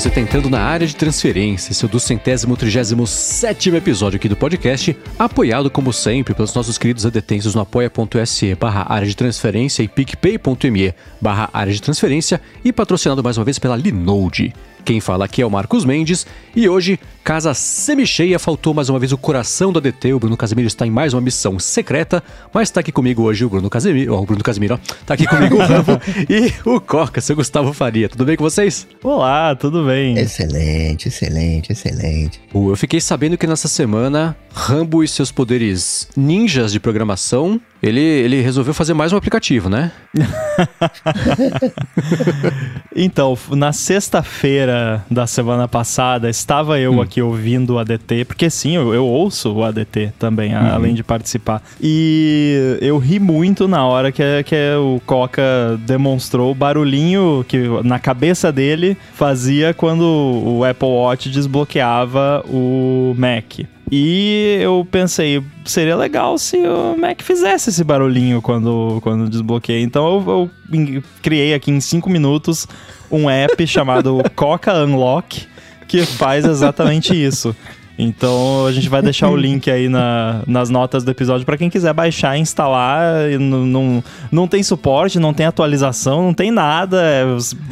[0.00, 4.36] você está entrando na área de transferência, seu do centésimo trigésimo sétimo episódio aqui do
[4.36, 9.88] podcast, apoiado como sempre pelos nossos queridos adetensos no apoia.se barra área de transferência e
[9.88, 14.54] picpay.me barra área de transferência e patrocinado mais uma vez pela Linode.
[14.84, 19.12] Quem fala aqui é o Marcos Mendes e hoje, casa semi-cheia, faltou mais uma vez
[19.12, 20.12] o coração do ADT.
[20.12, 22.22] O Bruno Casemiro está em mais uma missão secreta,
[22.52, 24.14] mas está aqui comigo hoje o Bruno Casemiro.
[24.14, 24.94] Ó, o Bruno Casemiro, ó.
[25.06, 28.08] Tá aqui comigo o Rambo e o Coca, seu Gustavo Faria.
[28.08, 28.86] Tudo bem com vocês?
[29.02, 30.18] Olá, tudo bem?
[30.18, 32.40] Excelente, excelente, excelente.
[32.52, 38.40] Eu fiquei sabendo que nessa semana, Rambo e seus poderes ninjas de programação, ele, ele
[38.40, 39.92] resolveu fazer mais um aplicativo, né?
[42.94, 47.00] então, na sexta-feira da semana passada, estava eu hum.
[47.00, 50.74] aqui ouvindo o ADT, porque sim, eu, eu ouço o ADT também, uhum.
[50.74, 51.62] além de participar.
[51.80, 57.98] E eu ri muito na hora que, que o Coca demonstrou o barulhinho que na
[57.98, 63.60] cabeça dele fazia quando o Apple Watch desbloqueava o Mac.
[63.90, 69.82] E eu pensei, seria legal se o Mac fizesse esse barulhinho quando, quando desbloqueia.
[69.82, 72.68] Então eu, eu criei aqui em 5 minutos
[73.10, 75.48] um app chamado Coca Unlock
[75.88, 77.54] que faz exatamente isso.
[78.00, 81.68] Então a gente vai deixar o link aí na, nas notas do episódio para quem
[81.68, 83.28] quiser baixar e instalar.
[83.38, 87.02] Não, não, não tem suporte, não tem atualização, não tem nada.
[87.02, 87.24] É,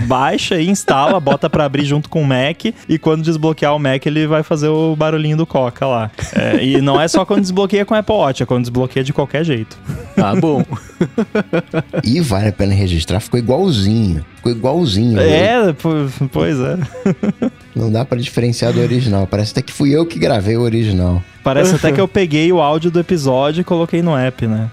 [0.07, 2.67] baixa e instala, bota para abrir junto com o Mac.
[2.89, 6.11] E quando desbloquear o Mac, ele vai fazer o barulhinho do Coca lá.
[6.35, 9.45] É, e não é só quando desbloqueia com Apple Watch, é quando desbloqueia de qualquer
[9.45, 9.79] jeito.
[10.15, 10.65] Tá bom.
[12.05, 14.25] e vale a pena registrar, ficou igualzinho.
[14.37, 15.19] Ficou igualzinho.
[15.21, 15.75] É,
[16.33, 16.79] pois é.
[17.79, 19.27] Não dá para diferenciar do original.
[19.27, 21.23] Parece até que fui eu que gravei o original.
[21.45, 24.69] Parece até que eu peguei o áudio do episódio e coloquei no app, né?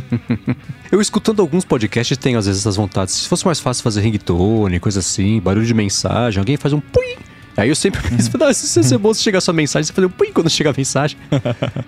[0.90, 3.14] eu escutando alguns podcasts tenho às vezes essas vontades.
[3.14, 7.18] Se fosse mais fácil fazer ringtone, coisa assim, barulho de mensagem, alguém faz um pui
[7.56, 10.10] Aí eu sempre penso, ah, se ser bom se chegar sua mensagem, você fazer um
[10.10, 11.16] pui quando chega a mensagem.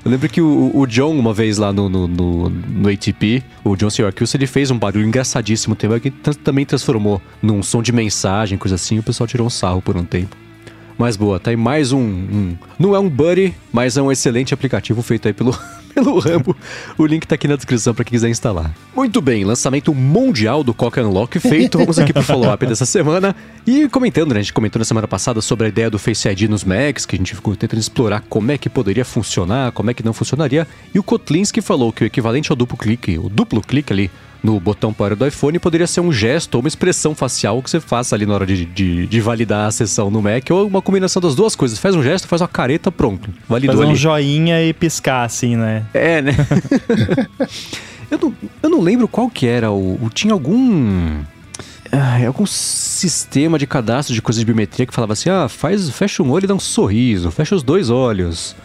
[0.05, 3.77] eu lembro que o, o John, uma vez lá no, no, no, no ATP, o
[3.77, 8.57] John Syracuse, ele fez um barulho engraçadíssimo tema que também transformou num som de mensagem,
[8.57, 10.37] coisa assim, e o pessoal tirou um sarro por um tempo.
[10.99, 12.57] Mas boa, tá aí mais um, um.
[12.79, 15.57] Não é um buddy, mas é um excelente aplicativo feito aí pelo
[15.97, 16.55] pelo Rambo.
[16.99, 18.71] O link tá aqui na descrição para quem quiser instalar.
[18.95, 21.79] Muito bem, lançamento mundial do Coca Unlock feito.
[21.79, 23.35] Vamos aqui pro follow-up dessa semana.
[23.67, 24.41] E comentando, né?
[24.41, 27.17] A gente comentou na semana passada sobre a ideia do Face ID nos Macs, que
[27.17, 30.69] a gente ficou tentando explorar como é que poderia funcionar, como é que não funcionaria.
[30.95, 34.11] E o Kotlinski falou que o equivalente ao duplo clique, o duplo clique ali
[34.47, 37.81] no botão para do iPhone poderia ser um gesto ou uma expressão facial que você
[37.81, 41.21] faça ali na hora de, de, de, validar a sessão no Mac, ou uma combinação
[41.21, 41.81] das duas coisas.
[41.81, 43.29] Faz um gesto, faz uma careta, pronto.
[43.49, 43.99] Validou Fazer um ali.
[43.99, 45.85] joinha e piscar, assim, né?
[45.93, 46.33] É, né?
[48.09, 49.99] eu, não, eu não lembro qual que era o...
[50.01, 51.19] o tinha algum
[51.93, 56.23] é algum sistema de cadastro de coisas de biometria que falava assim: ah, faz, fecha
[56.23, 58.57] um olho e dá um sorriso, fecha os dois olhos.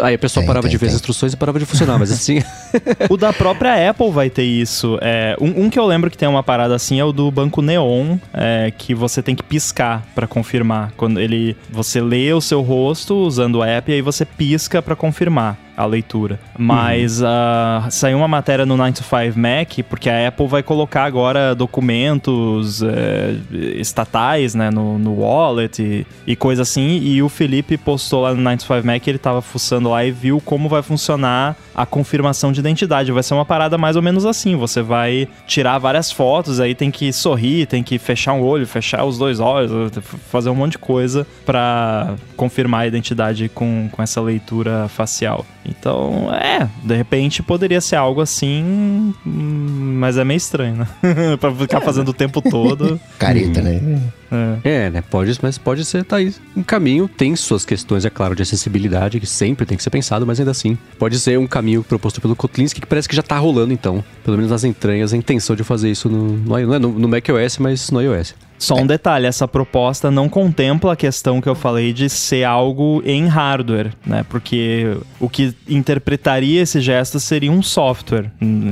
[0.00, 0.88] Aí a pessoa tem, parava tem, de ver tem.
[0.90, 2.42] as instruções e parava de funcionar, mas assim.
[3.08, 4.98] o da própria Apple vai ter isso.
[5.00, 7.62] É, um, um, que eu lembro que tem uma parada assim é o do Banco
[7.62, 10.92] Neon, é, que você tem que piscar para confirmar.
[10.96, 11.56] Quando ele.
[11.70, 15.86] Você lê o seu rosto usando o app e aí você pisca para confirmar a
[15.86, 16.40] leitura.
[16.58, 17.28] Mas uhum.
[17.28, 21.54] uh, saiu uma matéria no 9 to 5 Mac, porque a Apple vai colocar agora
[21.54, 23.36] documentos é,
[23.76, 26.98] estatais né, no, no wallet e, e, coisa assim.
[27.00, 30.10] E o Felipe postou lá no 9 to 5 Mac, ele tava fuçando lá e
[30.10, 33.12] viu como vai funcionar a confirmação de identidade.
[33.12, 34.56] Vai ser uma parada mais ou menos assim.
[34.56, 39.04] Você vai tirar várias fotos, aí tem que sorrir, tem que fechar um olho, fechar
[39.04, 39.92] os dois olhos,
[40.28, 45.46] fazer um monte de coisa para confirmar a identidade com, com essa leitura facial.
[45.68, 50.86] Então, é, de repente poderia ser algo assim, mas é meio estranho, né?
[51.38, 52.98] pra ficar fazendo o tempo todo.
[53.18, 54.00] Careta, né?
[54.64, 54.86] É.
[54.86, 55.02] é, né?
[55.02, 56.34] Pode, mas pode ser, tá aí.
[56.56, 60.26] Um caminho tem suas questões, é claro, de acessibilidade, que sempre tem que ser pensado,
[60.26, 63.38] mas ainda assim, pode ser um caminho proposto pelo Kotlinski que parece que já tá
[63.38, 64.04] rolando, então.
[64.24, 67.90] Pelo menos nas entranhas, a intenção de fazer isso no, no, no, no macOS, mas
[67.90, 68.34] no iOS.
[68.58, 73.02] Só um detalhe, essa proposta não contempla a questão que eu falei de ser algo
[73.04, 74.24] em hardware, né?
[74.28, 78.30] Porque o que interpretaria esse gesto seria um software.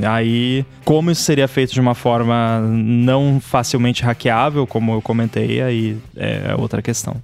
[0.09, 5.97] Aí, como isso seria feito de uma forma não facilmente hackeável, como eu comentei, aí
[6.15, 7.15] é outra questão.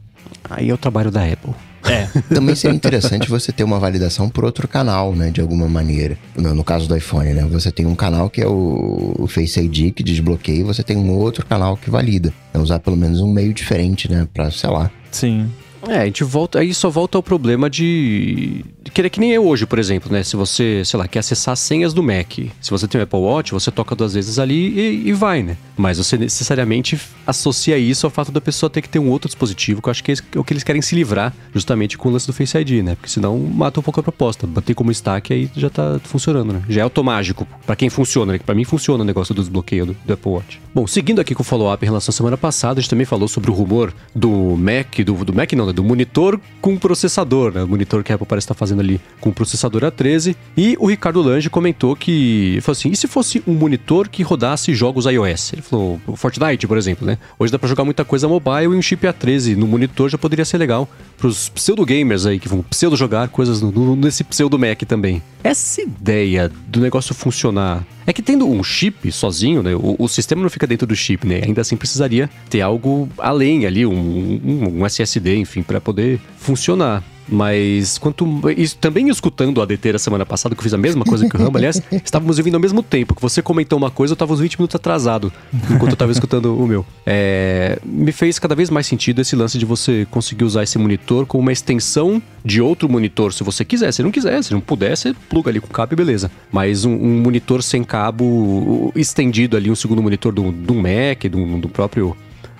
[0.49, 1.53] Aí é o trabalho da Apple.
[1.85, 2.07] É.
[2.33, 5.29] Também seria interessante você ter uma validação por outro canal, né?
[5.31, 6.17] De alguma maneira.
[6.35, 7.45] No, no caso do iPhone, né?
[7.51, 10.97] Você tem um canal que é o, o Face ID, que desbloqueia, e você tem
[10.97, 12.33] um outro canal que valida.
[12.53, 14.27] É usar pelo menos um meio diferente, né?
[14.33, 14.89] Pra, sei lá.
[15.11, 15.49] Sim.
[15.87, 16.59] É, a gente volta.
[16.59, 20.23] Aí só volta ao problema de que é que nem é hoje, por exemplo, né?
[20.23, 23.19] Se você, sei lá, quer acessar as senhas do Mac, se você tem o Apple
[23.19, 25.57] Watch, você toca duas vezes ali e, e vai, né?
[25.77, 29.81] Mas você necessariamente associa isso ao fato da pessoa ter que ter um outro dispositivo,
[29.81, 32.27] que eu acho que é o que eles querem se livrar justamente com o lance
[32.27, 32.95] do Face ID, né?
[32.95, 34.45] Porque senão mata um pouco a proposta.
[34.45, 36.61] Bater como destaque aí já tá funcionando, né?
[36.69, 37.47] Já é automático.
[37.65, 38.39] para quem funciona, né?
[38.39, 40.61] Pra mim funciona o negócio do desbloqueio do, do Apple Watch.
[40.73, 43.27] Bom, seguindo aqui com o follow-up em relação à semana passada, a gente também falou
[43.27, 45.73] sobre o rumor do Mac, do, do Mac não, né?
[45.73, 47.63] Do monitor com processador, né?
[47.63, 50.35] O monitor que a Apple parece estar fazendo ali com processador A13.
[50.55, 54.73] E o Ricardo Lange comentou que, falou assim, e se fosse um monitor que rodasse
[54.73, 55.53] jogos iOS?
[55.53, 57.17] Ele falou, o Fortnite, por exemplo, né?
[57.39, 60.45] Hoje dá pra jogar muita coisa mobile e um chip A13 no monitor já poderia
[60.45, 60.87] ser legal
[61.17, 65.21] pros pseudo-gamers aí, que vão pseudo-jogar coisas no, no, nesse pseudo-Mac também.
[65.43, 70.41] Essa ideia do negócio funcionar é que tendo um chip sozinho, né, o, o, sistema
[70.41, 71.41] não fica dentro do chip, né?
[71.43, 77.03] Ainda assim precisaria ter algo além ali, um, um, um SSD, enfim, para poder funcionar.
[77.27, 78.25] Mas quanto.
[78.57, 81.35] Isso, também escutando o ADT da semana passada, que eu fiz a mesma coisa que
[81.35, 83.15] o Rambo, aliás, estávamos ouvindo ao mesmo tempo.
[83.15, 86.57] Que você comentou uma coisa, eu estava uns 20 minutos atrasado enquanto eu estava escutando
[86.57, 86.85] o meu.
[87.05, 91.25] É, me fez cada vez mais sentido esse lance de você conseguir usar esse monitor
[91.25, 93.91] como uma extensão de outro monitor, se você quiser.
[93.93, 96.29] Se não quiser, se não puder, você pluga ali com o cabo e beleza.
[96.51, 101.59] Mas um, um monitor sem cabo estendido ali, um segundo monitor do, do Mac, do,
[101.59, 102.15] do próprio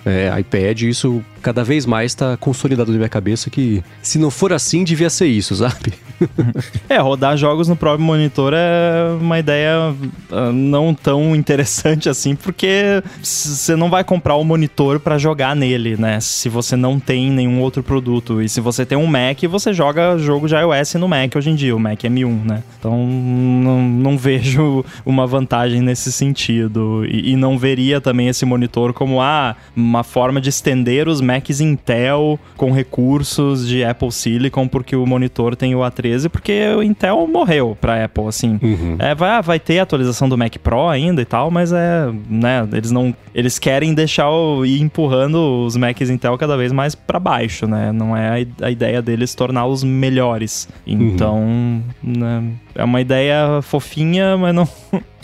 [0.06, 4.50] é, iPad, isso cada vez mais está consolidado na minha cabeça que se não for
[4.50, 5.92] assim, devia ser isso, sabe?
[6.88, 9.94] é, rodar jogos no próprio monitor é uma ideia
[10.30, 15.54] uh, não tão interessante assim, porque você não vai comprar o um monitor para jogar
[15.54, 16.18] nele, né?
[16.20, 18.40] Se você não tem nenhum outro produto.
[18.40, 21.54] E se você tem um Mac, você joga jogo de iOS no Mac hoje em
[21.54, 22.62] dia, o Mac M1, né?
[22.78, 27.04] Então não, não vejo uma vantagem nesse sentido.
[27.06, 31.60] E, e não veria também esse monitor como ah, uma forma de estender os Macs
[31.60, 37.26] Intel com recursos de Apple Silicon, porque o monitor tem o A13, porque o Intel
[37.26, 38.58] morreu pra Apple, assim.
[38.62, 38.96] Uhum.
[38.98, 42.66] É, vai, ah, vai ter atualização do Mac Pro ainda e tal, mas é, né,
[42.72, 47.18] eles não, eles querem deixar o, ir empurrando os Macs Intel cada vez mais para
[47.18, 47.90] baixo, né?
[47.90, 50.68] Não é a, a ideia deles torná-los melhores.
[50.86, 50.94] Uhum.
[50.94, 51.82] Então, uhum.
[52.02, 52.44] né,
[52.74, 54.68] é uma ideia fofinha, mas não,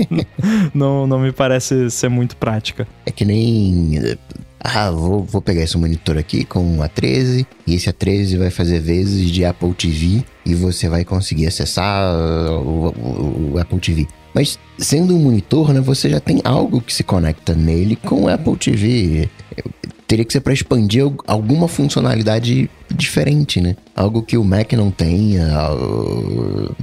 [0.75, 2.87] não, não me parece ser muito prática.
[3.07, 3.95] É que nem
[4.63, 8.79] ah, vou, vou pegar esse monitor aqui com um A13 e esse A13 vai fazer
[8.79, 14.07] vezes de Apple TV e você vai conseguir acessar o, o, o Apple TV.
[14.35, 18.29] Mas sendo um monitor, né, você já tem algo que se conecta nele com o
[18.29, 19.29] Apple TV.
[20.07, 23.77] Teria que ser para expandir alguma funcionalidade diferente, né?
[23.95, 25.47] Algo que o Mac não tenha,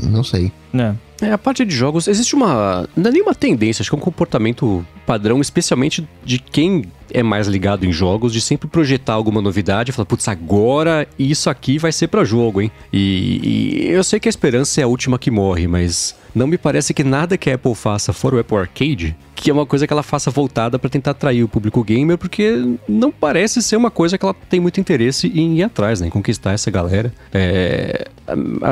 [0.01, 0.51] não sei.
[0.74, 0.95] É.
[1.21, 2.88] É, a parte de jogos, existe uma.
[2.95, 6.83] Não é nenhuma tendência, acho que é um comportamento padrão, especialmente de quem
[7.13, 11.50] é mais ligado em jogos, de sempre projetar alguma novidade e falar, putz, agora isso
[11.50, 12.69] aqui vai ser para jogo, hein?
[12.92, 16.57] E, e, eu sei que a esperança é a última que morre, mas não me
[16.57, 19.86] parece que nada que a Apple faça fora o Apple Arcade, que é uma coisa
[19.86, 23.92] que ela faça voltada para tentar atrair o público gamer, porque não parece ser uma
[23.92, 26.07] coisa que ela tem muito interesse em ir atrás, né?
[26.07, 27.13] Em conquistar essa galera.
[27.31, 28.07] É,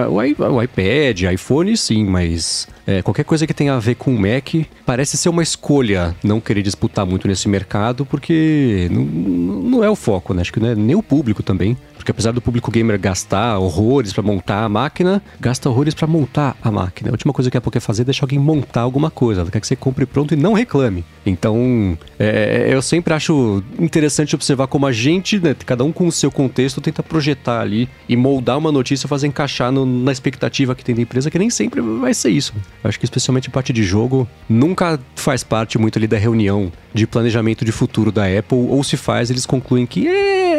[0.10, 4.56] o, iPad, iPhone, sim, mas é, qualquer coisa que tenha a ver com o Mac
[4.86, 9.96] parece ser uma escolha não querer disputar muito nesse mercado, porque não, não é o
[9.96, 10.42] foco, né?
[10.42, 11.78] Acho que não é nem o público também.
[12.06, 16.56] Porque apesar do público gamer gastar horrores para montar a máquina, gasta horrores para montar
[16.62, 17.10] a máquina.
[17.10, 19.42] A última coisa que a Apple quer fazer é deixar alguém montar alguma coisa.
[19.42, 21.04] Ela quer que você compre pronto e não reclame.
[21.26, 26.12] Então, é, eu sempre acho interessante observar como a gente, né, cada um com o
[26.12, 30.86] seu contexto, tenta projetar ali e moldar uma notícia, fazer encaixar no, na expectativa que
[30.86, 32.54] tem da empresa, que nem sempre vai ser isso.
[32.84, 37.08] Eu acho que especialmente parte de jogo nunca faz parte muito ali da reunião de
[37.08, 40.55] planejamento de futuro da Apple, ou se faz, eles concluem que é.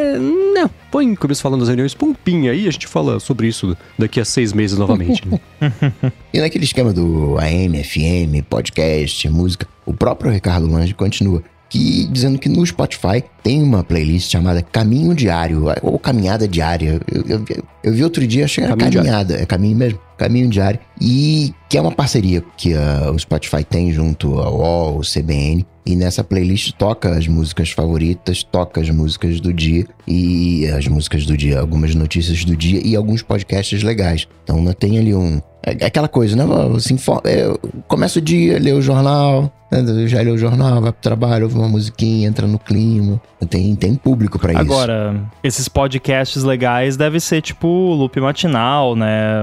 [0.54, 4.20] Não, põe, como eles falam nas reuniões, pin aí, a gente fala sobre isso daqui
[4.20, 5.22] a seis meses novamente.
[5.28, 5.40] Né?
[6.32, 11.42] e naquele esquema do AM, FM, podcast, música, o próprio Ricardo Lange continua
[11.76, 17.00] que dizendo que no Spotify tem uma playlist chamada Caminho Diário, ou Caminhada Diária.
[17.12, 17.44] Eu, eu,
[17.84, 19.42] eu vi outro dia, achei que era Caminhada, diário.
[19.42, 23.92] é caminho mesmo, Caminho Diário, e que é uma parceria que uh, o Spotify tem
[23.92, 29.52] junto ao UOL, CBN, e nessa playlist toca as músicas favoritas, toca as músicas do
[29.52, 34.26] dia e as músicas do dia, algumas notícias do dia e alguns podcasts legais.
[34.42, 35.40] Então né, tem ali um.
[35.66, 36.44] É aquela coisa, né?
[36.76, 37.52] Assim, é,
[37.88, 41.56] começa o dia, lê o jornal, né, já lê o jornal, vai pro trabalho, ouve
[41.56, 43.20] uma musiquinha, entra no clima.
[43.50, 44.62] Tem, tem público para isso.
[44.62, 49.40] Agora, esses podcasts legais deve ser tipo loop matinal, né?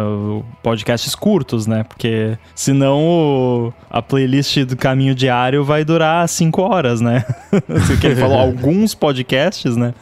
[0.63, 1.83] Podcasts curtos, né?
[1.83, 7.25] Porque senão a playlist do caminho diário vai durar cinco horas, né?
[7.67, 9.93] Você quer falar alguns podcasts, né?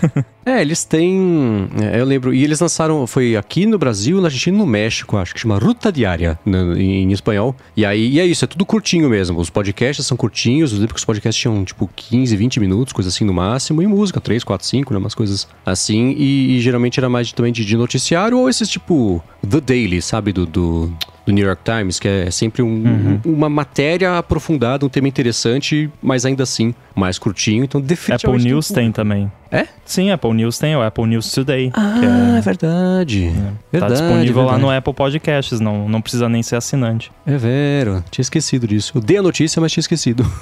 [0.46, 1.68] É, eles têm.
[1.82, 2.32] é, eu lembro.
[2.32, 3.04] E eles lançaram.
[3.06, 6.78] Foi aqui no Brasil, na Argentina e no México, acho que chama Ruta Diária no-
[6.78, 7.54] em, espanhol.
[7.76, 9.40] E aí e é isso, é tudo curtinho mesmo.
[9.40, 10.72] Os podcasts são curtinhos.
[10.72, 13.82] Eu lembro que os podcasts tinham tipo 15, 20 minutos, coisa assim no máximo.
[13.82, 15.00] E música, 3, 4, 5, né?
[15.00, 16.14] Umas coisas assim.
[16.16, 20.00] E, e geralmente era mais de- também de, de noticiário ou esses tipo The Daily,
[20.00, 20.32] sabe?
[20.32, 20.46] Do.
[20.46, 20.92] do
[21.26, 26.24] do New York Times, que é sempre um- uma matéria aprofundada, um tema interessante, mas
[26.24, 27.64] ainda assim mais curtinho.
[27.64, 28.44] Então, Apple definitivamente.
[28.46, 29.28] News tem também.
[29.56, 29.66] É?
[29.84, 31.70] Sim, Apple News tem o Apple News Today.
[31.74, 33.30] Ah, é- é verdade.
[33.32, 34.62] Tá Verdade, disponível lá verdade.
[34.62, 37.10] no Apple Podcasts, não, não precisa nem ser assinante.
[37.26, 38.92] É vero, tinha esquecido disso.
[38.94, 40.24] Eu dei a notícia, mas tinha esquecido.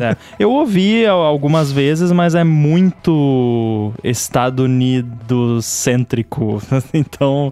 [0.00, 6.60] É, Eu ouvi al- algumas vezes, mas é muito Estados Unidos cêntrico.
[6.94, 7.50] Então,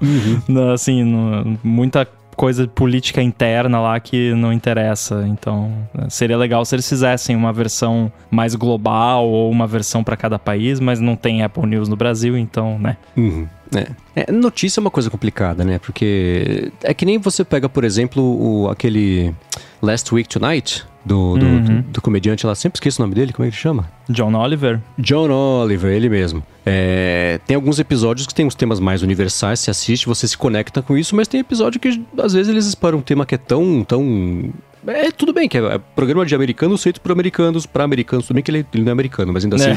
[0.49, 2.07] não, assim, muita
[2.39, 5.27] coisa política interna lá que não interessa.
[5.27, 10.17] Então, é, seria legal se eles fizessem uma versão mais global ou uma versão para
[10.17, 12.97] cada país, mas não tem Apple News no Brasil, então, né?
[13.17, 13.49] Uhum.
[13.75, 13.89] É.
[14.15, 15.81] É, notícia é uma coisa complicada, né?
[15.81, 19.35] Porque é que nem você pega, por exemplo, o, aquele
[19.83, 21.65] Last Week Tonight, do, do, Uhum.
[21.65, 23.91] do- do comediante lá, sempre esqueço o nome dele, como é que ele chama?
[24.09, 24.81] John Oliver.
[24.99, 26.43] John Oliver, ele mesmo.
[26.65, 30.83] É, tem alguns episódios que tem uns temas mais universais, você assiste, você se conecta
[30.83, 33.83] com isso, mas tem episódio que às vezes eles exploram um tema que é tão.
[33.87, 34.51] tão
[34.89, 38.35] é, tudo bem, que é, é programa de americanos feito por americanos, para americanos, tudo
[38.35, 39.71] bem que ele, ele não é americano, mas ainda assim.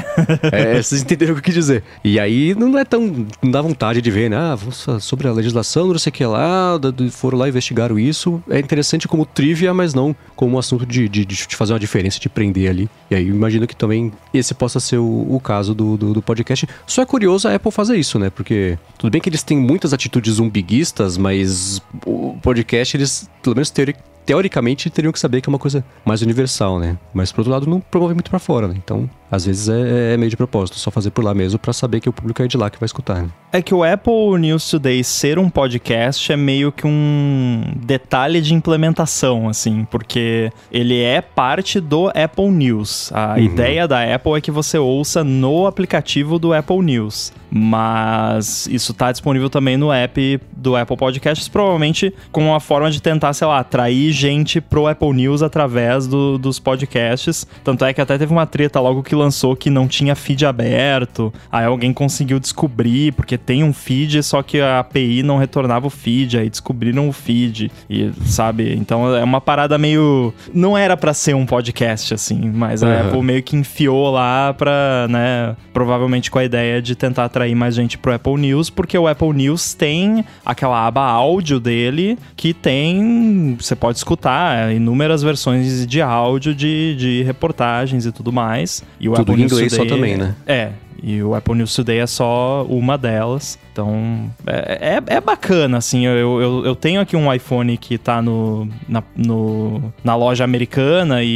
[0.52, 1.84] é, vocês entenderam o que eu quis dizer.
[2.04, 3.26] E aí não é tão.
[3.42, 4.38] Não dá vontade de ver, né?
[4.38, 4.58] Ah,
[5.00, 6.80] sobre a legislação, não sei o que lá,
[7.12, 8.42] foram lá e investigaram isso.
[8.50, 12.20] É interessante como trivia, mas não como um assunto de, de, de fazer uma diferença,
[12.20, 12.90] de prender ali.
[13.10, 16.22] E aí eu imagino que também esse possa ser o, o caso do, do, do
[16.22, 16.68] podcast.
[16.88, 18.30] Só é curioso a Apple fazer isso, né?
[18.30, 23.70] Porque tudo bem que eles têm muitas atitudes umbiguistas, mas o podcast, eles, pelo menos
[23.70, 26.98] teori- teoricamente, teriam que saber que é uma coisa mais universal, né?
[27.14, 28.76] Mas, por outro lado, não promove muito pra fora, né?
[28.78, 32.02] Então, às vezes é, é meio de propósito, só fazer por lá mesmo pra saber
[32.02, 33.30] que o público é de lá que vai escutar, né?
[33.54, 38.54] É que o Apple News Today ser um podcast é meio que um detalhe de
[38.54, 43.12] implementação, assim, porque ele é parte do Apple News.
[43.14, 47.34] A ideia da Apple é que você ouça no aplicativo do Apple News.
[47.54, 53.02] Mas isso tá disponível também no app do Apple Podcasts, provavelmente com uma forma de
[53.02, 57.46] tentar, sei lá, atrair gente pro Apple News através do- dos podcasts.
[57.64, 61.34] Tanto é que até teve uma treta logo que lançou que não tinha feed aberto.
[61.52, 65.90] Aí alguém conseguiu descobrir, porque tem um feed, só que a API não retornava o
[65.90, 67.72] feed, aí descobriram o feed.
[67.90, 68.74] E, sabe?
[68.76, 70.34] Então é uma parada meio.
[70.54, 73.02] Não era pra ser um podcast, assim, mas a.
[73.02, 75.56] Apple meio que enfiou lá pra, né?
[75.74, 79.34] Provavelmente com a ideia de tentar atrair mais gente pro Apple News, porque o Apple
[79.34, 83.56] News tem aquela aba áudio dele que tem.
[83.60, 88.84] Você pode escutar inúmeras versões de áudio de, de reportagens e tudo mais.
[89.00, 90.36] E o Tudo Apple em inglês só Today também, né?
[90.46, 90.72] É.
[91.04, 93.58] E o Apple News Today é só uma delas.
[93.72, 96.06] Então, é, é, é bacana, assim.
[96.06, 101.24] Eu, eu, eu tenho aqui um iPhone que tá no, na, no, na loja americana
[101.24, 101.28] e,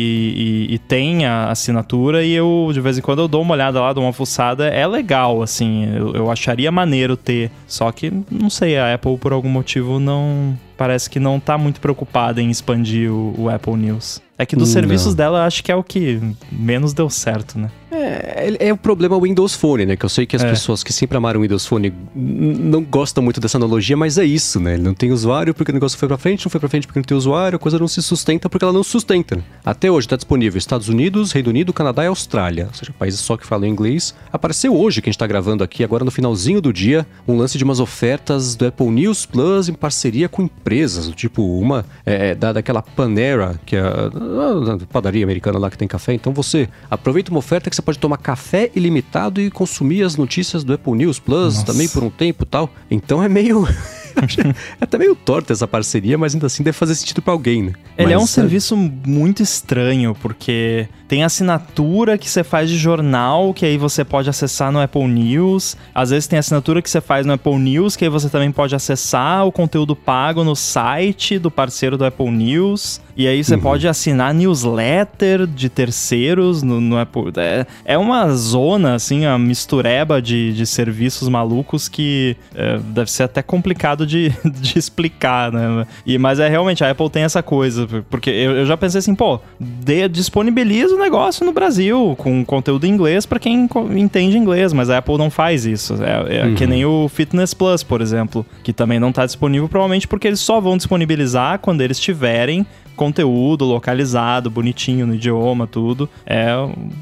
[0.70, 2.24] e, e tem a assinatura.
[2.24, 4.68] E eu, de vez em quando, eu dou uma olhada lá, dou uma fuçada.
[4.68, 5.92] É legal, assim.
[5.96, 7.50] Eu, eu acharia maneiro ter.
[7.66, 10.56] Só que, não sei, a Apple, por algum motivo, não...
[10.78, 14.22] Parece que não tá muito preocupada em expandir o, o Apple News.
[14.38, 16.20] É que dos serviços dela, acho que é o que
[16.52, 17.72] menos deu certo, né?
[17.90, 19.96] É, é o problema Windows Phone, né?
[19.96, 20.50] Que eu sei que as É.
[20.50, 24.60] pessoas que sempre amaram o Windows Phone não gostam muito dessa analogia, mas é isso,
[24.60, 24.74] né?
[24.74, 27.00] Ele não tem usuário porque o negócio foi pra frente, não foi pra frente porque
[27.00, 29.38] não tem usuário, a coisa não se sustenta porque ela não sustenta.
[29.38, 29.44] né?
[29.64, 33.38] Até hoje tá disponível Estados Unidos, Reino Unido, Canadá e Austrália, ou seja, países só
[33.38, 34.14] que falam inglês.
[34.34, 37.58] Apareceu hoje que a gente tá gravando aqui, agora no finalzinho do dia, um lance
[37.58, 42.52] de umas ofertas do Apple News Plus em parceria com empresas, tipo uma é, da,
[42.52, 46.14] daquela Panera, que é a, a padaria americana lá que tem café.
[46.14, 50.64] Então você aproveita uma oferta que você pode tomar café ilimitado e consumir as notícias
[50.64, 51.66] do Apple News Plus Nossa.
[51.68, 52.70] também por um tempo e tal.
[52.90, 53.68] Então é meio.
[54.80, 57.74] é até meio torta essa parceria, mas ainda assim deve fazer sentido pra alguém, né?
[57.98, 63.54] Ele é um Mas, serviço muito estranho, porque tem assinatura que você faz de jornal,
[63.54, 65.78] que aí você pode acessar no Apple News.
[65.94, 68.76] Às vezes tem assinatura que você faz no Apple News, que aí você também pode
[68.76, 73.02] acessar o conteúdo pago no site do parceiro do Apple News.
[73.16, 77.32] E aí você pode assinar newsletter de terceiros no, no Apple.
[77.38, 83.24] É, é uma zona, assim, a mistureba de, de serviços malucos que é, deve ser
[83.24, 85.88] até complicado de, de explicar, né?
[86.06, 89.16] E, mas é realmente, a Apple tem essa coisa, porque eu, eu já pensei assim,
[89.16, 94.74] pô, de, disponibiliza o negócio no Brasil com conteúdo em inglês para quem entende inglês,
[94.74, 95.96] mas a Apple não faz isso.
[96.04, 96.56] É, é uhum.
[96.56, 100.40] que nem o Fitness Plus, por exemplo, que também não está disponível, provavelmente porque eles
[100.40, 102.66] só vão disponibilizar quando eles tiverem
[103.06, 106.10] conteúdo localizado, bonitinho no idioma, tudo.
[106.26, 106.56] É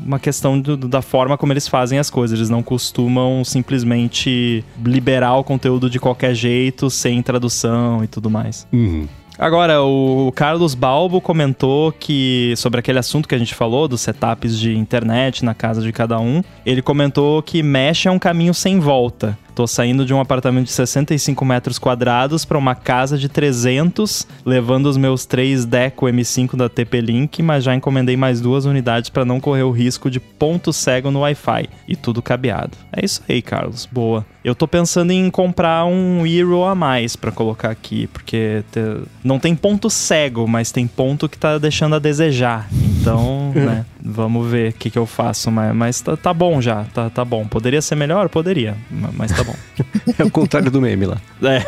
[0.05, 2.37] uma questão do, da forma como eles fazem as coisas.
[2.37, 8.67] Eles não costumam simplesmente liberar o conteúdo de qualquer jeito, sem tradução e tudo mais.
[8.73, 9.07] Uhum.
[9.37, 14.59] Agora, o Carlos Balbo comentou que sobre aquele assunto que a gente falou, dos setups
[14.59, 18.79] de internet na casa de cada um, ele comentou que Mesh é um caminho sem
[18.79, 19.37] volta.
[19.55, 24.87] Tô saindo de um apartamento de 65 metros quadrados para uma casa de 300, levando
[24.87, 29.39] os meus três Deco M5 da TP-Link, mas já encomendei mais duas unidades para não
[29.39, 31.69] correr o risco de ponto cego no Wi-Fi.
[31.87, 32.77] E tudo cabeado.
[32.91, 33.87] É isso aí, Carlos.
[33.91, 34.25] Boa.
[34.43, 38.79] Eu tô pensando em comprar um Hero a mais para colocar aqui, porque te...
[39.23, 42.67] não tem ponto cego, mas tem ponto que tá deixando a desejar.
[42.73, 45.49] Então, né, vamos ver o que, que eu faço.
[45.49, 47.47] Mas, mas tá, tá, bom já, tá, tá bom.
[47.47, 48.27] Poderia ser melhor?
[48.29, 49.55] Poderia, mas tá bom.
[50.17, 51.21] é o contrário do meme lá.
[51.41, 51.63] É.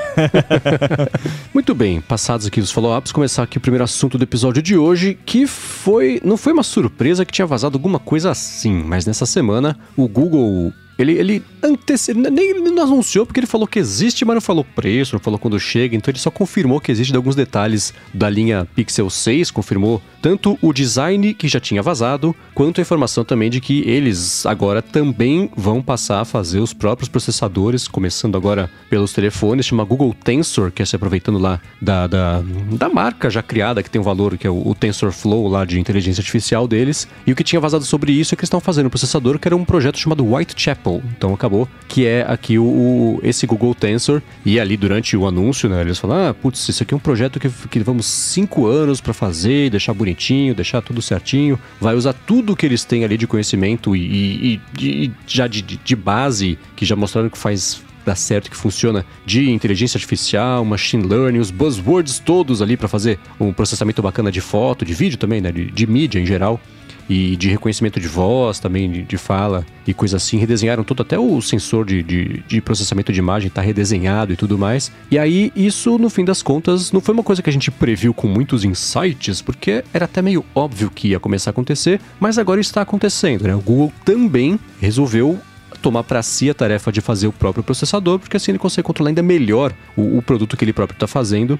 [1.54, 5.18] Muito bem, passados aqui os follow-ups, começar aqui o primeiro assunto do episódio de hoje,
[5.26, 6.22] que foi.
[6.24, 10.74] Não foi uma surpresa que tinha vazado alguma coisa assim, mas nessa semana o Google
[10.98, 12.14] ele, ele antece...
[12.14, 15.60] nem não anunciou porque ele falou que existe, mas não falou preço, não falou quando
[15.60, 20.58] chega, então ele só confirmou que existe alguns detalhes da linha Pixel 6, confirmou tanto
[20.62, 25.50] o design que já tinha vazado, quanto a informação também de que eles agora também
[25.56, 30.82] vão passar a fazer os próprios processadores, começando agora pelos telefones, chama Google Tensor, que
[30.82, 34.48] é se aproveitando lá da, da, da marca já criada, que tem um valor, que
[34.48, 38.12] é o, o TensorFlow lá de inteligência artificial deles, e o que tinha vazado sobre
[38.12, 40.85] isso é que eles estão fazendo um processador que era um projeto chamado Whitechapel,
[41.18, 45.70] então acabou, que é aqui o, o esse Google Tensor, e ali durante o anúncio,
[45.70, 49.02] né, eles falaram, ah, putz, isso aqui é um projeto que, que levamos cinco anos
[49.02, 53.18] para fazer, deixar bonitinho, bonitinho, deixar tudo certinho, vai usar tudo que eles têm ali
[53.18, 58.14] de conhecimento e, e, e já de, de base, que já mostraram que faz dá
[58.14, 63.52] certo, que funciona de inteligência artificial, machine learning, os buzzwords todos ali para fazer um
[63.52, 66.62] processamento bacana de foto, de vídeo também, né, de, de mídia em geral
[67.10, 70.38] e de reconhecimento de voz também, de, de fala e coisa assim.
[70.38, 74.58] Redesenharam todo, até o sensor de, de, de processamento de imagem está redesenhado e tudo
[74.58, 74.92] mais.
[75.10, 78.14] E aí, isso, no fim das contas, não foi uma coisa que a gente previu
[78.14, 82.60] com muitos insights, porque era até meio óbvio que ia começar a acontecer, mas agora
[82.60, 83.56] está acontecendo, né?
[83.56, 85.40] O Google também resolveu
[85.82, 89.10] tomar para si a tarefa de fazer o próprio processador, porque assim ele consegue controlar
[89.10, 91.60] ainda melhor o, o produto que ele próprio está fazendo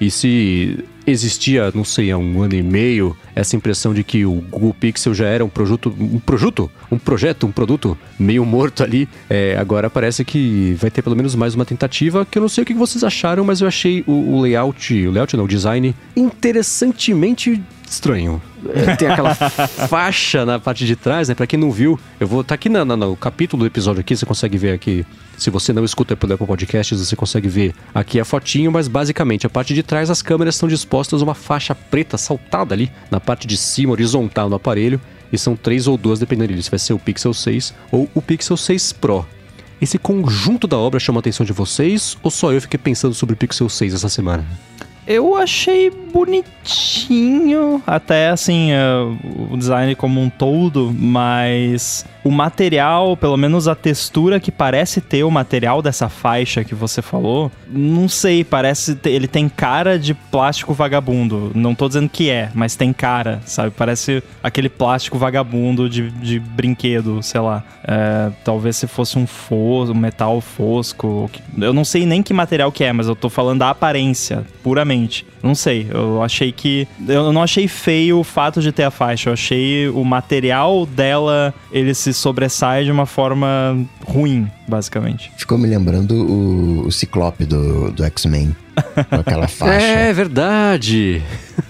[0.00, 4.34] e se existia, não sei, há um ano e meio, essa impressão de que o
[4.50, 9.08] Google Pixel já era um produto, um produto, um projeto, um produto meio morto ali,
[9.28, 12.62] é, agora parece que vai ter pelo menos mais uma tentativa, que eu não sei
[12.62, 15.94] o que vocês acharam, mas eu achei o, o layout, o layout não, o design
[16.16, 18.40] interessantemente estranho.
[18.68, 21.34] É, tem aquela faixa na parte de trás, né?
[21.34, 22.44] Pra quem não viu, eu vou.
[22.44, 25.04] Tá aqui no capítulo do episódio aqui, você consegue ver aqui.
[25.36, 29.46] Se você não escuta pelo Apple Podcasts, você consegue ver aqui a fotinho, mas basicamente
[29.46, 33.46] a parte de trás as câmeras estão dispostas uma faixa preta saltada ali na parte
[33.46, 35.00] de cima, horizontal no aparelho.
[35.32, 38.56] E são três ou duas, dependendo se vai ser o Pixel 6 ou o Pixel
[38.56, 39.24] 6 Pro.
[39.80, 43.34] Esse conjunto da obra chama a atenção de vocês ou só eu fiquei pensando sobre
[43.34, 44.44] o Pixel 6 essa semana?
[45.12, 53.36] Eu achei bonitinho, até assim, uh, o design como um todo, mas o material, pelo
[53.36, 58.44] menos a textura que parece ter o material dessa faixa que você falou, não sei,
[58.44, 58.94] parece.
[58.94, 61.50] Ter, ele tem cara de plástico vagabundo.
[61.54, 63.70] Não tô dizendo que é, mas tem cara, sabe?
[63.70, 67.64] Parece aquele plástico vagabundo de, de brinquedo, sei lá.
[67.84, 71.30] É, talvez se fosse um fosco, um metal fosco.
[71.58, 74.99] Eu não sei nem que material que é, mas eu tô falando da aparência, puramente.
[75.42, 76.86] Não sei, eu achei que.
[77.08, 79.30] Eu não achei feio o fato de ter a faixa.
[79.30, 85.32] Eu achei o material dela, ele se sobressai de uma forma ruim, basicamente.
[85.36, 88.54] Ficou me lembrando o, o Ciclope do, do X-Men.
[89.08, 89.86] Com aquela faixa.
[89.86, 91.22] É verdade!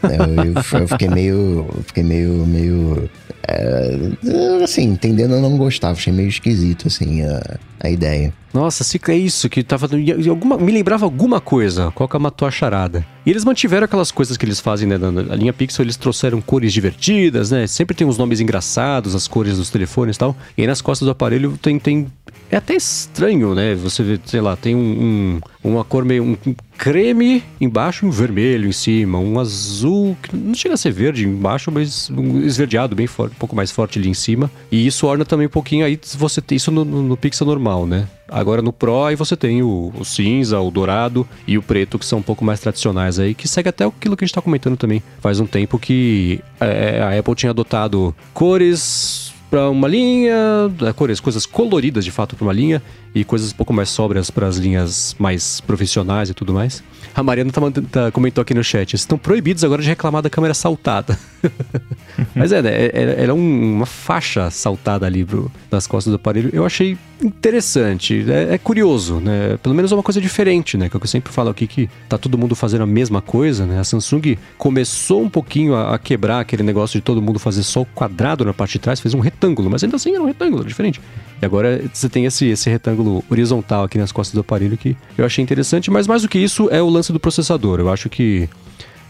[0.03, 1.69] É, eu, eu, fiquei meio.
[1.87, 2.47] Fiquei meio.
[2.47, 3.11] meio
[3.47, 5.95] é, assim, entendendo, eu não gostava.
[5.95, 8.33] Achei meio esquisito, assim, a, a ideia.
[8.53, 9.89] Nossa, é isso, que tava.
[10.29, 11.91] Alguma, me lembrava alguma coisa.
[11.93, 13.05] Qual que é a tua charada?
[13.25, 14.97] E eles mantiveram aquelas coisas que eles fazem, né?
[14.97, 17.67] Na linha Pixel, eles trouxeram cores divertidas, né?
[17.67, 20.37] Sempre tem uns nomes engraçados, as cores dos telefones e tal.
[20.57, 22.07] E aí nas costas do aparelho tem, tem
[22.51, 23.75] é até estranho, né?
[23.77, 26.25] Você vê, sei lá, tem um, um uma cor meio.
[26.25, 26.37] Um
[26.77, 29.19] creme embaixo um vermelho em cima.
[29.19, 33.39] Um azul, que não chega a ser verde embaixo, mas um esverdeado bem forte, um
[33.39, 34.51] pouco mais forte ali em cima.
[34.73, 37.87] E isso orna também um pouquinho aí, você tem isso no, no, no Pixel normal,
[37.87, 38.09] né?
[38.29, 42.07] Agora no Pro aí você tem o, o, cinza, o dourado e o preto, que
[42.07, 44.77] são um pouco mais tradicionais aí, que segue até aquilo que a gente tá comentando
[44.77, 45.03] também.
[45.21, 51.19] Faz um tempo que é, a Apple tinha adotado cores para uma linha, é, cores,
[51.19, 52.81] coisas coloridas de fato para uma linha
[53.15, 56.83] e coisas um pouco mais sóbrias para as linhas mais profissionais e tudo mais.
[57.15, 60.55] A Mariana tá, tá, comentou aqui no chat: estão proibidos agora de reclamar da câmera
[60.55, 61.19] saltada.
[62.35, 62.71] Mas é, né?
[62.71, 66.51] É, é, era um, uma faixa saltada ali bro, nas costas do aparelho.
[66.53, 69.59] Eu achei interessante, é, é, curioso, né?
[69.63, 70.89] Pelo menos é uma coisa diferente, né?
[70.89, 73.67] Que é que eu sempre falo aqui que tá todo mundo fazendo a mesma coisa,
[73.67, 73.79] né?
[73.79, 77.83] A Samsung começou um pouquinho a, a quebrar aquele negócio de todo mundo fazer só
[77.83, 80.65] o quadrado na parte de trás, fez um retângulo, mas ainda assim era um retângulo,
[80.65, 81.01] diferente.
[81.41, 85.25] E agora você tem esse, esse retângulo horizontal aqui nas costas do aparelho que eu
[85.25, 87.81] achei interessante, mas mais do que isso é o lance do processador.
[87.81, 88.49] Eu acho que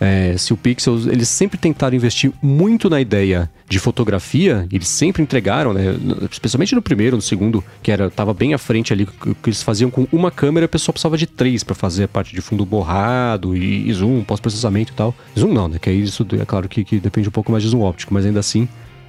[0.01, 5.23] é, se o Pixel, eles sempre tentaram investir muito na ideia de fotografia, eles sempre
[5.23, 5.95] entregaram, né?
[6.31, 9.91] Especialmente no primeiro, no segundo, que era tava bem à frente ali, que, eles faziam
[9.91, 13.55] com uma câmera, a pessoa precisava de três para fazer a parte de fundo borrado
[13.55, 15.15] e, e zoom, pós-processamento e tal.
[15.39, 15.79] Zoom não, né?
[15.79, 18.25] Que aí isso é claro que, que depende um pouco mais de zoom óptico, mas
[18.25, 18.67] ainda assim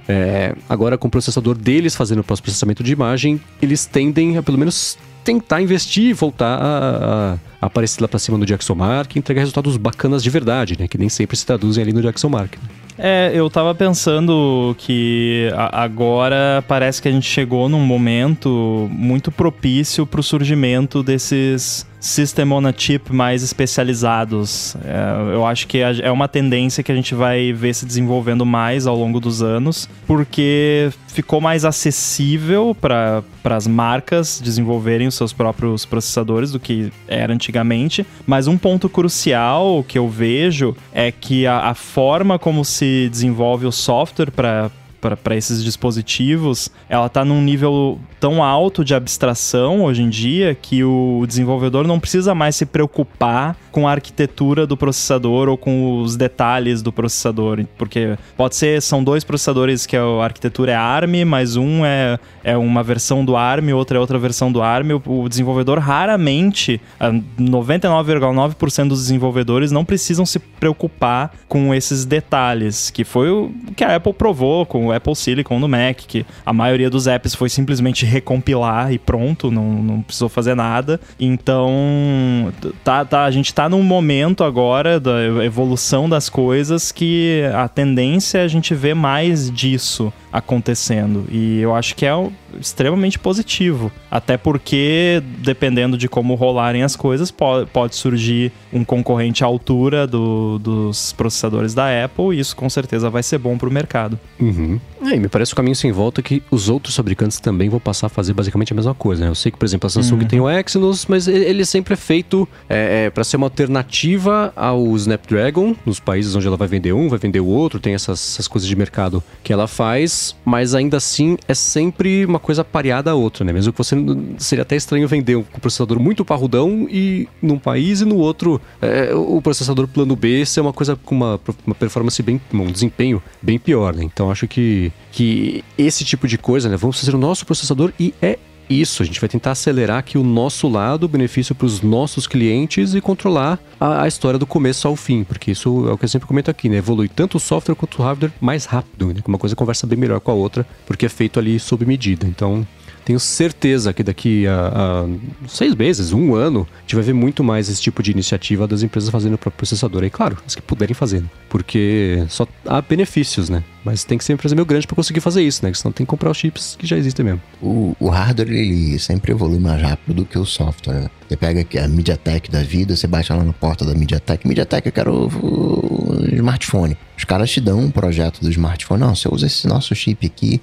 [0.08, 4.58] é, agora, com o processador deles fazendo o pós-processamento de imagem, eles tendem a pelo
[4.58, 9.18] menos tentar investir e voltar a, a aparecer lá para cima no Jackson Mark e
[9.18, 10.88] entregar resultados bacanas de verdade, né?
[10.88, 12.56] Que nem sempre se traduzem ali no Jackson Mark.
[12.56, 12.68] Né?
[12.98, 20.06] É, eu tava pensando que agora parece que a gente chegou num momento muito propício
[20.06, 24.76] para o surgimento desses System on a Chip mais especializados.
[24.84, 28.88] É, eu acho que é uma tendência que a gente vai ver se desenvolvendo mais
[28.88, 35.84] ao longo dos anos, porque ficou mais acessível para as marcas desenvolverem os seus próprios
[35.84, 38.04] processadores do que era antigamente.
[38.26, 43.64] Mas um ponto crucial que eu vejo é que a, a forma como se desenvolve
[43.64, 44.70] o software para
[45.10, 50.84] para esses dispositivos, ela está num nível tão alto de abstração hoje em dia que
[50.84, 56.16] o desenvolvedor não precisa mais se preocupar com a arquitetura do processador ou com os
[56.16, 61.56] detalhes do processador, porque pode ser são dois processadores que a arquitetura é ARM, mas
[61.56, 64.92] um é, é uma versão do ARM, outra é outra versão do ARM.
[65.04, 73.04] O, o desenvolvedor raramente, 99,9% dos desenvolvedores não precisam se preocupar com esses detalhes, que
[73.04, 76.90] foi o que a Apple provou com o Apple Silicon no Mac, que a maioria
[76.90, 81.00] dos apps foi simplesmente recompilar e pronto, não, não precisou fazer nada.
[81.18, 82.52] Então,
[82.84, 88.38] tá, tá, a gente tá num momento agora da evolução das coisas que a tendência
[88.38, 91.26] é a gente ver mais disso acontecendo.
[91.30, 92.12] E eu acho que é
[92.58, 93.92] extremamente positivo.
[94.10, 100.06] Até porque, dependendo de como rolarem as coisas, pode, pode surgir um concorrente à altura
[100.06, 104.18] do, dos processadores da Apple, e isso com certeza vai ser bom para o mercado.
[104.40, 104.80] Uhum.
[105.04, 108.06] É, e me parece o caminho sem volta que os outros fabricantes também vão passar
[108.06, 109.24] a fazer basicamente a mesma coisa.
[109.24, 109.30] Né?
[109.30, 110.28] Eu sei que, por exemplo, a Samsung uhum.
[110.28, 114.96] tem o Exynos, mas ele sempre é feito é, é, para ser uma alternativa ao
[114.96, 118.48] Snapdragon, nos países onde ela vai vender um, vai vender o outro, tem essas, essas
[118.48, 123.14] coisas de mercado que ela faz, mas ainda assim é sempre uma coisa pareada a
[123.14, 123.52] outra, né?
[123.52, 123.96] Mesmo que você
[124.38, 129.14] seria até estranho vender um processador muito parrudão e num país e no outro é,
[129.14, 133.58] o processador plano B ser uma coisa com uma, uma performance bem, um desempenho bem
[133.58, 134.04] pior, né?
[134.04, 136.76] Então acho que, que esse tipo de coisa, né?
[136.76, 140.22] Vamos fazer o nosso processador e é isso, a gente vai tentar acelerar aqui o
[140.22, 144.96] nosso lado, benefício para os nossos clientes e controlar a, a, história do começo ao
[144.96, 146.76] fim, porque isso é o que eu sempre comento aqui, né?
[146.76, 149.20] Evolui tanto o software quanto o hardware mais rápido, né?
[149.26, 152.26] Uma coisa conversa bem melhor com a outra, porque é feito ali sob medida.
[152.26, 152.66] Então,
[153.04, 157.42] tenho certeza que daqui a, a, seis meses, um ano, a gente vai ver muito
[157.42, 160.02] mais esse tipo de iniciativa das empresas fazendo o próprio processador.
[160.02, 161.28] Aí, claro, as que puderem fazer, né?
[161.48, 163.62] porque só há benefícios, né?
[163.84, 165.74] Mas tem que ser uma empresa meio grande para conseguir fazer isso, né?
[165.74, 167.42] Senão tem que comprar os chips que já existem mesmo.
[167.60, 170.94] O, o hardware, ele sempre evolui mais rápido do que o software.
[170.94, 171.10] Né?
[171.28, 174.46] Você pega a MediaTek da vida, você baixa lá na porta da MediaTek.
[174.46, 176.96] MediaTek, eu quero o, o smartphone.
[177.22, 179.00] Os caras te dão um projeto do smartphone.
[179.00, 180.60] Não, você usa esse nosso chip aqui,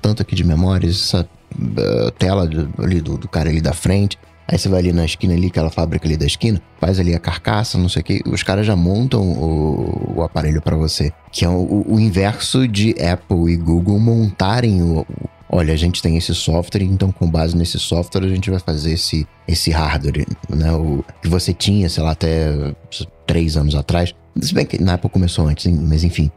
[0.00, 4.18] tanto aqui de memória, essa uh, tela ali do, do cara ali da frente.
[4.48, 7.18] Aí você vai ali na esquina ali, aquela fábrica ali da esquina, faz ali a
[7.18, 11.12] carcaça, não sei o que, os caras já montam o, o aparelho para você.
[11.30, 15.06] Que é o, o, inverso de Apple e Google montarem o,
[15.46, 18.94] olha, a gente tem esse software, então com base nesse software a gente vai fazer
[18.94, 20.72] esse, esse hardware, né?
[20.72, 22.74] O que você tinha, sei lá, até
[23.26, 24.14] três anos atrás.
[24.40, 26.30] Se bem que na época começou antes, mas enfim.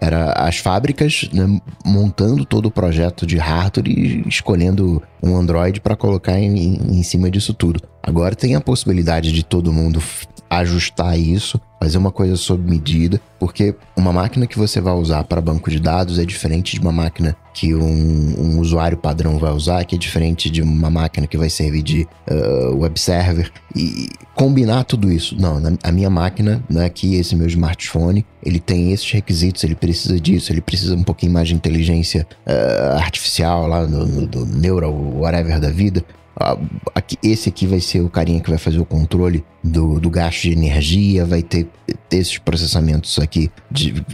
[0.00, 5.94] Era as fábricas né, montando todo o projeto de hardware e escolhendo um Android para
[5.94, 7.80] colocar em, em cima disso tudo.
[8.02, 10.02] Agora tem a possibilidade de todo mundo
[10.58, 15.40] ajustar isso, fazer uma coisa sob medida, porque uma máquina que você vai usar para
[15.40, 19.84] banco de dados é diferente de uma máquina que um, um usuário padrão vai usar,
[19.84, 23.50] que é diferente de uma máquina que vai servir de uh, web server.
[23.76, 25.36] E combinar tudo isso.
[25.38, 30.18] Não, a minha máquina, né, aqui, esse meu smartphone, ele tem esses requisitos, ele precisa
[30.18, 34.92] disso, ele precisa um pouquinho mais de inteligência uh, artificial lá, no, no, do neural,
[34.92, 36.04] whatever da vida.
[36.94, 40.42] Aqui, esse aqui vai ser o carinha que vai fazer o controle do, do gasto
[40.42, 41.68] de energia, vai ter,
[42.08, 44.04] ter esses processamentos aqui de,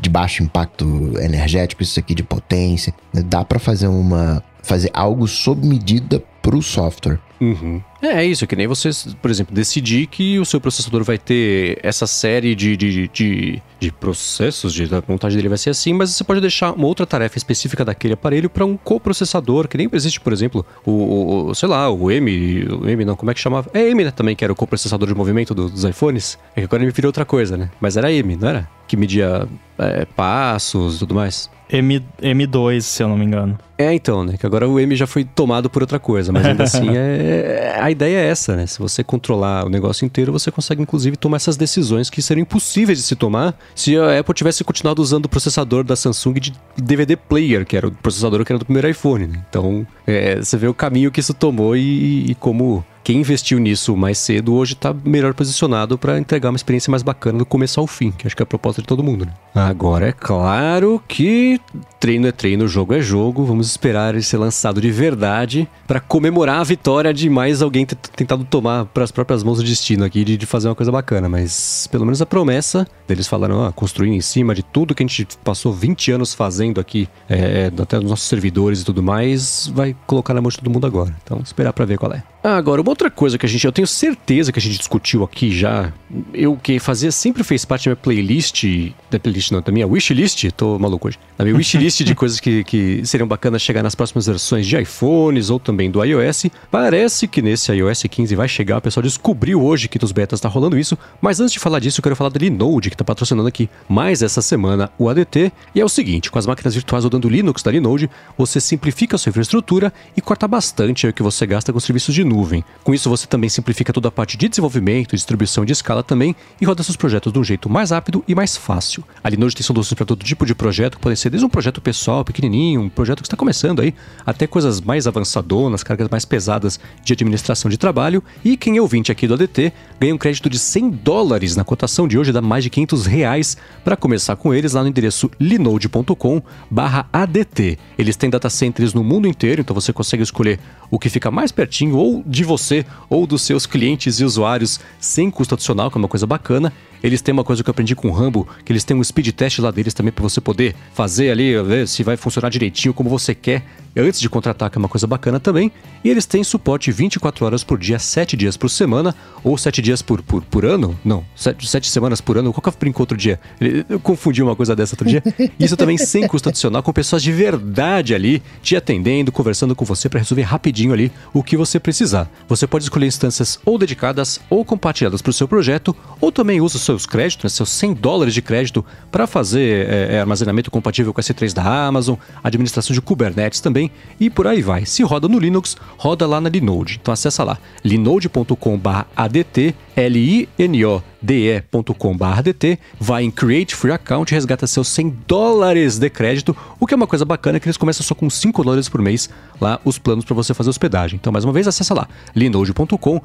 [0.00, 2.94] de baixo impacto energético, isso aqui de potência.
[3.12, 7.18] Dá para fazer uma fazer algo sob medida para o software.
[7.38, 7.82] Uhum.
[8.00, 8.88] É, é isso, é que nem você,
[9.20, 13.92] por exemplo, decidir que o seu processador vai ter essa série de, de, de, de
[13.92, 17.36] processos, de, a montagem dele vai ser assim, mas você pode deixar uma outra tarefa
[17.36, 21.90] específica daquele aparelho para um coprocessador, que nem existe, por exemplo, o, o, sei lá,
[21.90, 23.70] o M, o M não, como é que chamava?
[23.74, 26.38] É M, né, também, que era o coprocessador de movimento do, dos iPhones.
[26.56, 27.70] É que agora ele virou outra coisa, né?
[27.78, 28.66] Mas era M, não era?
[28.86, 29.46] Que media
[29.78, 31.50] é, passos e tudo mais.
[31.70, 33.58] M, M2, se eu não me engano.
[33.76, 34.36] É, então, né?
[34.36, 37.80] Que agora o M já foi tomado por outra coisa, mas ainda assim é, é,
[37.80, 38.66] a ideia é essa, né?
[38.66, 42.98] Se você controlar o negócio inteiro, você consegue inclusive tomar essas decisões que seriam impossíveis
[42.98, 47.16] de se tomar se a Apple tivesse continuado usando o processador da Samsung de DVD
[47.16, 49.44] player, que era o processador que era do primeiro iPhone, né?
[49.48, 53.96] Então, é, você vê o caminho que isso tomou e, e como quem investiu nisso
[53.96, 57.86] mais cedo hoje está melhor posicionado para entregar uma experiência mais bacana do começo ao
[57.86, 59.24] fim, que acho que é a proposta de todo mundo.
[59.24, 59.32] Né?
[59.54, 61.58] Agora é claro que
[61.98, 63.44] treino é treino, jogo é jogo.
[63.44, 67.96] Vamos esperar ele ser lançado de verdade para comemorar a vitória de mais alguém ter
[67.96, 71.28] tentado tomar para as próprias mãos o destino aqui de, de, fazer uma coisa bacana.
[71.28, 75.06] Mas pelo menos a promessa deles falaram, ah, construindo em cima de tudo que a
[75.06, 79.96] gente passou 20 anos fazendo aqui, é, até nos nossos servidores e tudo mais, vai
[80.06, 81.16] colocar na mão de todo mundo agora.
[81.24, 82.22] Então esperar para ver qual é.
[82.42, 85.24] Ah, agora, uma outra coisa que a gente, eu tenho certeza que a gente discutiu
[85.24, 85.92] aqui já,
[86.32, 88.64] eu que fazia, sempre fez parte da minha playlist,
[89.10, 92.62] da playlist não, da minha wishlist, tô maluco hoje, da minha wishlist de coisas que,
[92.62, 96.46] que seriam bacanas chegar nas próximas versões de iPhones ou também do iOS.
[96.70, 100.48] Parece que nesse iOS 15 vai chegar, o pessoal descobriu hoje que nos betas tá
[100.48, 103.48] rolando isso, mas antes de falar disso, eu quero falar da Linode, que tá patrocinando
[103.48, 107.28] aqui mais essa semana o ADT, e é o seguinte, com as máquinas virtuais rodando
[107.28, 111.72] Linux da Linode, você simplifica a sua infraestrutura e corta bastante o que você gasta
[111.72, 112.64] com serviços de nuvem.
[112.84, 116.64] Com isso, você também simplifica toda a parte de desenvolvimento, distribuição de escala também e
[116.64, 119.04] roda seus projetos de um jeito mais rápido e mais fácil.
[119.22, 121.80] A Linode tem soluções para todo tipo de projeto, que pode ser desde um projeto
[121.80, 126.78] pessoal, pequenininho, um projeto que está começando aí, até coisas mais avançadonas, cargas mais pesadas
[127.02, 128.22] de administração de trabalho.
[128.44, 132.06] E quem é ouvinte aqui do ADT ganha um crédito de 100 dólares na cotação
[132.06, 137.78] de hoje, dá mais de 500 reais para começar com eles lá no endereço linode.com/adt.
[137.98, 141.52] Eles têm data centers no mundo inteiro, então você consegue escolher o que fica mais
[141.52, 146.00] pertinho ou de você ou dos seus clientes e usuários sem custo adicional, que é
[146.00, 146.72] uma coisa bacana.
[147.02, 149.28] Eles têm uma coisa que eu aprendi com o Rambo, que eles têm um speed
[149.30, 153.08] test lá deles também para você poder fazer ali, ver se vai funcionar direitinho como
[153.08, 153.64] você quer
[153.96, 155.72] antes de contratar, que é uma coisa bacana também.
[156.04, 160.02] E eles têm suporte 24 horas por dia, 7 dias por semana, ou 7 dias
[160.02, 160.98] por, por, por ano?
[161.04, 162.52] Não, 7, 7 semanas por ano.
[162.52, 163.40] Qual que eu brinco outro dia?
[163.88, 165.22] Eu confundi uma coisa dessa outro dia.
[165.58, 170.08] Isso também sem custo adicional, com pessoas de verdade ali, te atendendo, conversando com você
[170.08, 172.30] para resolver rapidinho ali o que você precisar.
[172.48, 176.78] Você pode escolher instâncias ou dedicadas ou compartilhadas para o seu projeto, ou também usa
[176.88, 181.52] seus créditos, né, seus 100 dólares de crédito, para fazer é, armazenamento compatível com S3
[181.52, 184.86] da Amazon, administração de Kubernetes também, e por aí vai.
[184.86, 186.98] Se roda no Linux, roda lá na Linode.
[187.00, 194.34] Então acessa lá, linode.com/adt, l i n o de.com/dt, vai em Create Free Account e
[194.34, 198.04] resgata seus 100 dólares de crédito, o que é uma coisa bacana que eles começam
[198.04, 199.28] só com 5 dólares por mês
[199.60, 201.18] lá os planos para você fazer hospedagem.
[201.20, 203.18] Então mais uma vez acessa lá linode.com/adt.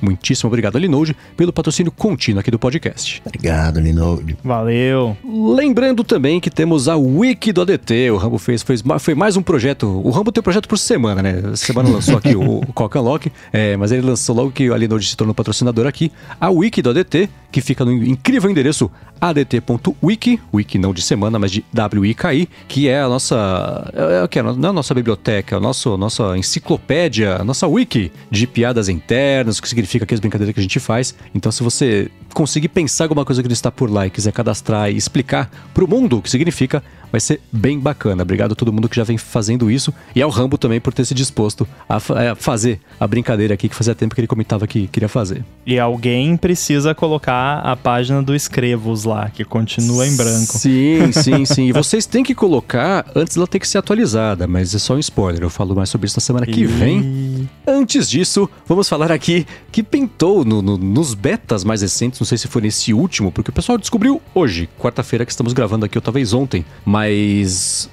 [0.00, 3.22] Muitíssimo obrigado a Linode pelo patrocínio contínuo aqui do podcast.
[3.24, 4.36] Obrigado, Linode.
[4.42, 5.16] Valeu.
[5.24, 8.10] Lembrando também que temos a Wiki do ADT.
[8.10, 9.86] O Rambo fez foi, foi mais um projeto.
[9.86, 11.56] O Rambo tem um projeto por semana, né?
[11.56, 15.16] Semana lançou aqui o Coca Lock, é, mas ele lançou logo que a Linode se
[15.16, 20.92] tornou patrocinador aqui a wiki do ADT, que fica no incrível endereço adt.wiki, wiki não
[20.92, 24.70] de semana, mas de WIKI, que é a nossa, é, é, que é, não é
[24.70, 29.62] a nossa biblioteca, é a nossa, nossa enciclopédia, a nossa wiki de piadas internas, o
[29.62, 31.14] que significa aquelas brincadeiras que a gente faz.
[31.34, 34.96] Então, se você conseguir pensar alguma coisa que está por lá e quiser cadastrar e
[34.96, 38.22] explicar para o mundo o que significa, vai ser bem bacana.
[38.22, 41.04] Obrigado a todo mundo que já vem fazendo isso e ao Rambo também por ter
[41.04, 44.86] se disposto a, a fazer a brincadeira aqui que fazia tempo que ele comentava que
[44.88, 45.44] queria fazer.
[45.66, 50.58] E alguém precisa colocar a página do Escrevos lá, que continua em branco.
[50.58, 51.68] Sim, sim, sim.
[51.68, 54.98] E vocês têm que colocar antes dela ter que ser atualizada, mas é só um
[54.98, 55.42] spoiler.
[55.42, 57.48] Eu falo mais sobre isso na semana que vem.
[57.66, 62.38] Antes disso, vamos falar aqui que pintou no, no, nos betas mais recentes, não sei
[62.38, 66.02] se foi nesse último, porque o pessoal descobriu hoje, quarta-feira que estamos gravando aqui, ou
[66.02, 66.97] talvez ontem, mas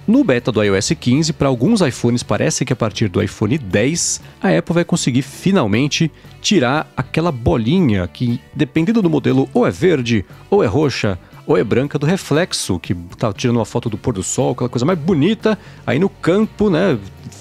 [0.08, 4.22] no beta do iOS 15, para alguns iPhones parece que a partir do iPhone 10,
[4.42, 10.26] a Apple vai conseguir finalmente tirar aquela bolinha que, dependendo do modelo, ou é verde,
[10.50, 14.14] ou é roxa, ou é branca do reflexo, que tá tirando uma foto do pôr
[14.14, 16.98] do sol, aquela coisa mais bonita, aí no campo, né,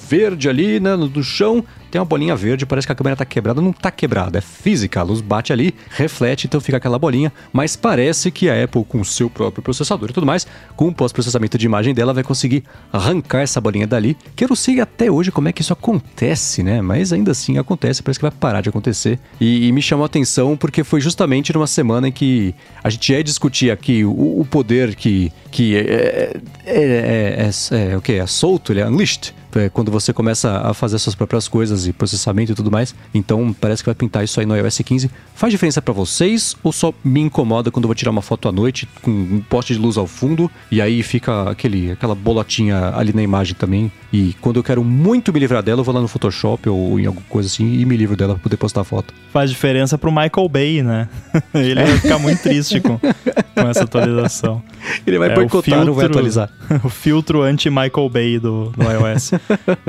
[0.09, 3.25] verde ali, né, no, do chão, tem uma bolinha verde, parece que a câmera tá
[3.25, 7.33] quebrada, não tá quebrada, é física, a luz bate ali, reflete, então fica aquela bolinha,
[7.53, 10.93] mas parece que a Apple, com o seu próprio processador e tudo mais, com o
[10.93, 15.09] pós-processamento de imagem dela, vai conseguir arrancar essa bolinha dali, que eu não sei até
[15.09, 16.83] hoje como é que isso acontece, né?
[16.83, 19.21] Mas ainda assim acontece, parece que vai parar de acontecer.
[19.41, 23.13] E, e me chamou a atenção porque foi justamente numa semana em que a gente
[23.13, 28.15] ia discutir aqui o, o poder que, que é, é, é, é, é o que?
[28.15, 31.93] É solto, ele é unleashed é, quando você começa a fazer suas próprias coisas e
[31.93, 32.95] processamento e tudo mais.
[33.13, 35.11] Então parece que vai pintar isso aí no iOS 15.
[35.35, 38.53] Faz diferença para vocês ou só me incomoda quando eu vou tirar uma foto à
[38.53, 43.13] noite com um poste de luz ao fundo e aí fica aquele, aquela bolotinha ali
[43.13, 43.91] na imagem também?
[44.13, 47.07] E quando eu quero muito me livrar dela, eu vou lá no Photoshop ou em
[47.07, 49.13] alguma coisa assim e me livro dela pra poder postar a foto.
[49.33, 51.09] Faz diferença pro Michael Bay, né?
[51.53, 54.63] Ele vai ficar muito triste com, com essa atualização.
[55.07, 56.51] Ele vai é, boicotar, filtro, não vai atualizar.
[56.85, 59.33] o filtro anti-Michael Bay do, do iOS.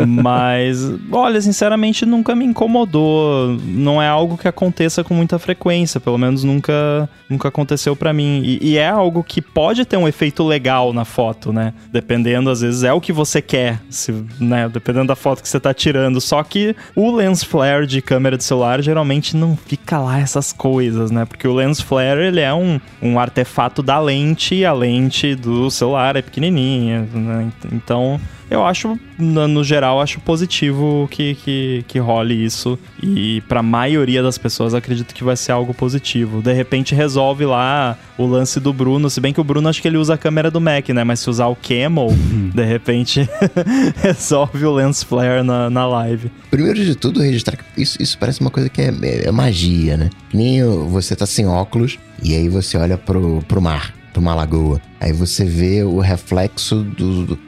[0.07, 0.79] Mas,
[1.11, 3.57] olha, sinceramente nunca me incomodou.
[3.63, 8.41] Não é algo que aconteça com muita frequência, pelo menos nunca, nunca aconteceu para mim.
[8.43, 11.73] E, e, é algo que pode ter um efeito legal na foto, né?
[11.91, 14.69] Dependendo, às vezes é o que você quer, se, né?
[14.69, 16.19] Dependendo da foto que você tá tirando.
[16.19, 21.11] Só que o lens flare de câmera de celular geralmente não fica lá essas coisas,
[21.11, 21.25] né?
[21.25, 25.69] Porque o lens flare ele é um, um artefato da lente e a lente do
[25.69, 27.51] celular é pequenininha, né?
[27.71, 32.77] Então eu acho, no, geral, acho positivo que, que, que role isso.
[33.01, 36.41] E pra maioria das pessoas, acredito que vai ser algo positivo.
[36.41, 39.87] De repente resolve lá o lance do Bruno, se bem que o Bruno acho que
[39.87, 41.03] ele usa a câmera do Mac, né?
[41.03, 42.09] Mas se usar o Camel,
[42.53, 43.27] de repente
[43.97, 46.31] resolve o lens flare na, na live.
[46.51, 50.09] Primeiro de tudo, registrar isso, isso parece uma coisa que é, é, é magia, né?
[50.33, 54.79] Nem você tá sem óculos e aí você olha pro, pro mar, pra uma lagoa.
[54.99, 57.39] Aí você vê o reflexo do, do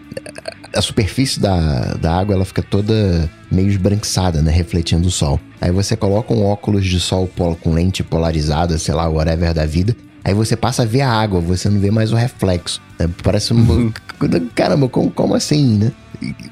[0.78, 4.52] a superfície da, da água ela fica toda meio esbranquiçada, né?
[4.52, 5.40] Refletindo o sol.
[5.60, 7.30] Aí você coloca um óculos de sol
[7.62, 9.96] com lente polarizada, sei lá, whatever da vida.
[10.24, 12.82] Aí você passa a ver a água, você não vê mais o reflexo.
[13.00, 13.10] Né?
[13.24, 13.58] Parece um.
[13.58, 13.94] Uhum.
[14.54, 15.92] Caramba, como, como assim, né?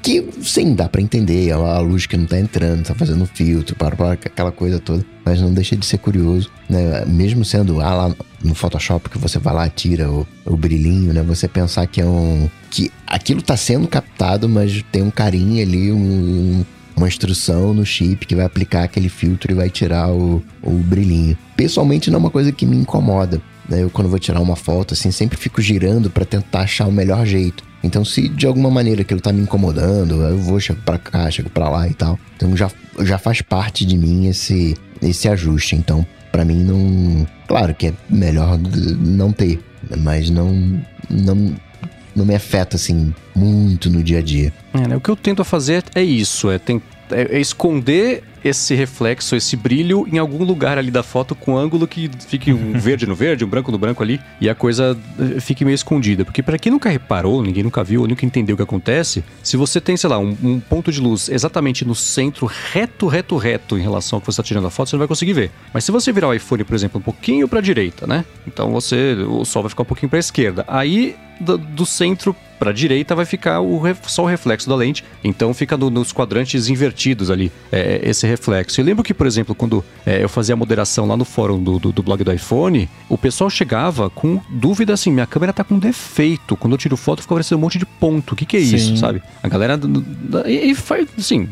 [0.02, 3.96] Que sim, dá para entender, a luz que não tá entrando, tá fazendo filtro, para,
[3.96, 7.04] para aquela coisa toda, mas não deixa de ser curioso, né?
[7.04, 11.22] Mesmo sendo ah, lá no Photoshop que você vai lá tira o, o brilhinho, né?
[11.22, 15.90] Você pensar que é um que aquilo tá sendo captado, mas tem um carinho ali,
[15.90, 16.64] um,
[16.96, 21.36] uma instrução no chip que vai aplicar aquele filtro e vai tirar o, o brilhinho.
[21.56, 23.40] Pessoalmente não é uma coisa que me incomoda.
[23.68, 23.82] Né?
[23.82, 27.26] Eu quando vou tirar uma foto assim, sempre fico girando para tentar achar o melhor
[27.26, 27.64] jeito.
[27.86, 31.48] Então, se de alguma maneira aquilo tá me incomodando, eu vou, chego pra cá, chego
[31.48, 32.18] pra lá e tal.
[32.36, 32.70] Então, já,
[33.00, 35.76] já faz parte de mim esse, esse ajuste.
[35.76, 37.26] Então, para mim, não.
[37.46, 38.58] Claro que é melhor
[38.98, 39.60] não ter,
[39.98, 41.54] mas não, não,
[42.14, 44.52] não me afeta assim muito no dia a dia.
[44.74, 44.96] É, né?
[44.96, 49.56] O que eu tento fazer é isso: é, tem, é, é esconder esse reflexo, esse
[49.56, 53.44] brilho em algum lugar ali da foto com ângulo que fique um verde no verde,
[53.44, 56.24] um branco no branco ali e a coisa eh, fique meio escondida.
[56.24, 59.56] Porque para quem nunca reparou, ninguém nunca viu, ou nunca entendeu o que acontece, se
[59.56, 63.78] você tem, sei lá, um, um, ponto de luz exatamente no centro, reto, reto, reto
[63.78, 65.50] em relação ao que você está tirando a foto, você não vai conseguir ver.
[65.72, 68.24] Mas se você virar o iPhone, por exemplo, um pouquinho para a direita, né?
[68.46, 70.64] Então você, o sol vai ficar um pouquinho para a esquerda.
[70.68, 75.04] Aí do, do centro para a direita vai ficar o, só o reflexo da lente.
[75.22, 78.80] Então fica no, nos quadrantes invertidos ali é, esse reflexo.
[78.80, 81.78] Eu lembro que, por exemplo, quando é, eu fazia a moderação lá no fórum do,
[81.78, 85.78] do, do, blog do iPhone, o pessoal chegava com dúvida assim: minha câmera tá com
[85.78, 86.56] defeito.
[86.56, 88.32] Quando eu tiro foto, fica aparecendo um monte de ponto.
[88.32, 88.76] O que, que é Sim.
[88.76, 89.22] isso, sabe?
[89.42, 89.78] A galera.
[90.46, 91.48] E, e faz, assim,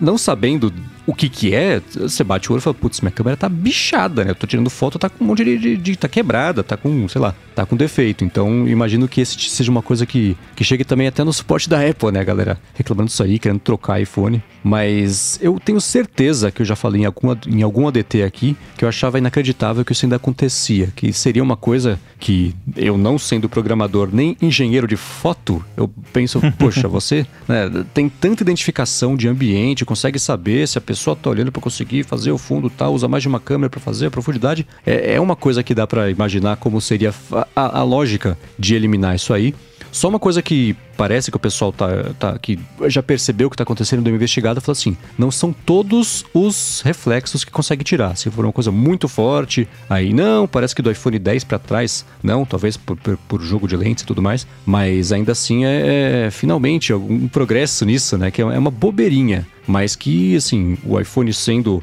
[0.00, 0.72] não sabendo
[1.06, 4.24] o que que é, você bate o olho e fala, putz, minha câmera tá bichada,
[4.24, 4.30] né?
[4.30, 7.08] Eu tô tirando foto, tá com um monte de, de, de tá quebrada, tá com,
[7.08, 8.24] sei lá, tá com defeito.
[8.24, 11.86] Então, imagino que esse seja uma coisa que, que chegue também até no suporte da
[11.86, 12.58] Apple, né, galera?
[12.74, 14.42] Reclamando disso aí, querendo trocar iPhone.
[14.62, 18.84] Mas eu tenho certeza que eu já falei em, alguma, em algum ADT aqui que
[18.84, 20.88] eu achava inacreditável que isso ainda acontecia.
[20.96, 26.40] Que seria uma coisa que eu, não sendo programador nem engenheiro de foto, eu penso,
[26.58, 31.52] poxa, você né, tem tanta identificação de ambiente, consegue saber se a pessoa tá olhando
[31.52, 34.66] para conseguir fazer o fundo tal, usa mais de uma câmera para fazer a profundidade.
[34.84, 37.12] É, é uma coisa que dá para imaginar como seria
[37.54, 39.54] a, a lógica de eliminar isso aí.
[39.90, 43.54] Só uma coisa que parece que o pessoal tá, tá que já percebeu o que
[43.54, 48.16] está acontecendo do investigado, falou assim: não são todos os reflexos que consegue tirar.
[48.16, 52.04] Se for uma coisa muito forte, aí não, parece que do iPhone 10 para trás,
[52.22, 56.26] não, talvez por, por, por, jogo de lentes e tudo mais, mas ainda assim é,
[56.26, 58.30] é finalmente algum progresso nisso, né?
[58.30, 61.82] Que é uma bobeirinha mas que, assim, o iPhone sendo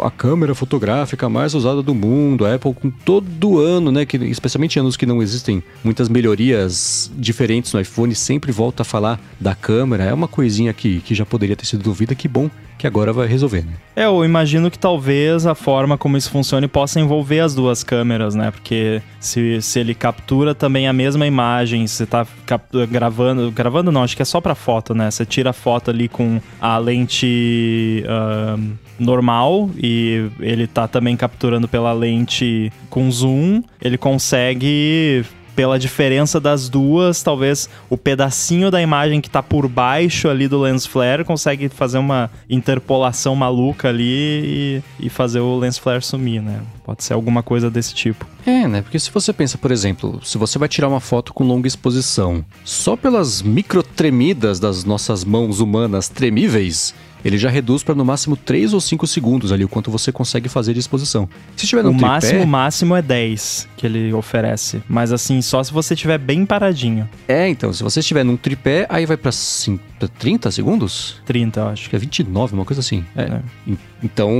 [0.00, 4.78] a câmera fotográfica mais usada do mundo, a Apple com todo ano, né, que, especialmente
[4.78, 10.04] anos que não existem muitas melhorias diferentes no iPhone, sempre volta a falar da câmera,
[10.04, 13.26] é uma coisinha que, que já poderia ter sido dúvida, que bom que agora vai
[13.26, 13.72] resolver, né?
[13.94, 18.34] É, eu imagino que talvez a forma como isso funcione possa envolver as duas câmeras,
[18.34, 18.50] né?
[18.50, 22.26] Porque se, se ele captura também a mesma imagem, você tá
[22.90, 25.10] gravando, gravando não, acho que é só para foto, né?
[25.10, 28.60] Você tira a foto ali com a lente uh,
[28.98, 35.24] normal e ele tá também capturando pela lente com zoom, ele consegue
[35.54, 40.60] pela diferença das duas, talvez o pedacinho da imagem que tá por baixo ali do
[40.60, 46.42] lens flare consegue fazer uma interpolação maluca ali e, e fazer o lens flare sumir,
[46.42, 46.60] né?
[46.84, 48.26] Pode ser alguma coisa desse tipo.
[48.44, 48.82] É, né?
[48.82, 52.44] Porque se você pensa, por exemplo, se você vai tirar uma foto com longa exposição,
[52.62, 56.94] só pelas micro tremidas das nossas mãos humanas tremíveis,
[57.24, 60.48] ele já reduz para no máximo 3 ou 5 segundos ali, o quanto você consegue
[60.48, 61.28] fazer de exposição.
[61.56, 62.06] Se tiver no o tripé...
[62.06, 64.82] máximo, máximo é 10 que ele oferece.
[64.88, 67.08] Mas assim, só se você estiver bem paradinho.
[67.26, 69.30] É, então, se você estiver num tripé, aí vai para
[70.18, 71.20] 30 segundos?
[71.24, 71.90] 30, eu acho.
[71.90, 73.04] Que é 29, uma coisa assim.
[73.16, 73.22] É.
[73.22, 73.40] é.
[74.02, 74.30] Então,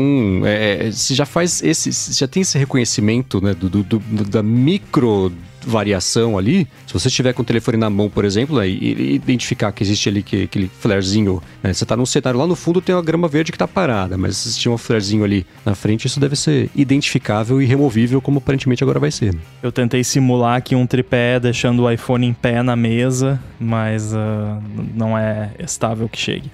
[0.45, 1.91] é, se já faz esse.
[2.13, 5.33] já tem esse reconhecimento, né, do, do, do da micro
[5.67, 9.73] variação ali, se você estiver com o telefone na mão, por exemplo, né, e, identificar
[9.73, 12.95] que existe ali que, aquele flarezinho, né, você está num cenário lá no fundo tem
[12.95, 16.21] uma grama verde que está parada, mas se tinha um flarezinho ali na frente, isso
[16.21, 19.35] deve ser identificável e removível, como aparentemente agora vai ser.
[19.35, 19.41] Né?
[19.63, 24.63] Eu tentei simular aqui um tripé deixando o iPhone em pé na mesa, mas uh,
[24.95, 26.51] não é estável que chegue.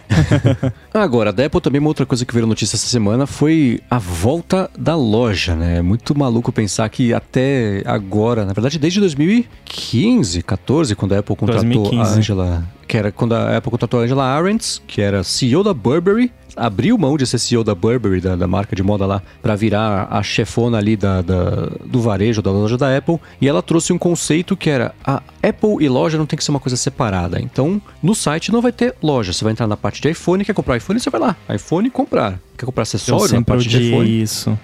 [0.95, 4.71] agora, da Apple também uma outra coisa que veio notícia essa semana foi a volta
[4.79, 5.79] da loja, né?
[5.79, 11.37] É muito maluco pensar que até agora, na verdade desde 2015, 14, quando a Apple
[11.37, 12.13] contratou 2015.
[12.13, 15.75] a Angela, que era quando a Apple contratou a Angela Arendt, que era CEO da
[15.75, 19.57] Burberry, abriu mão de ser CEO da Burberry, da, da marca de moda lá, para
[19.57, 23.93] virar a chefona ali da, da, do varejo, da loja da Apple, e ela trouxe
[23.93, 27.41] um conceito que era a Apple e loja não tem que ser uma coisa separada.
[27.41, 30.55] Então, no site não vai ter loja, você vai entrar na parte de iPhone, quer
[30.55, 32.39] comprar iPhone, você vai lá, iPhone comprar.
[32.57, 34.23] Quer comprar acessório na parte de iPhone?
[34.23, 34.59] isso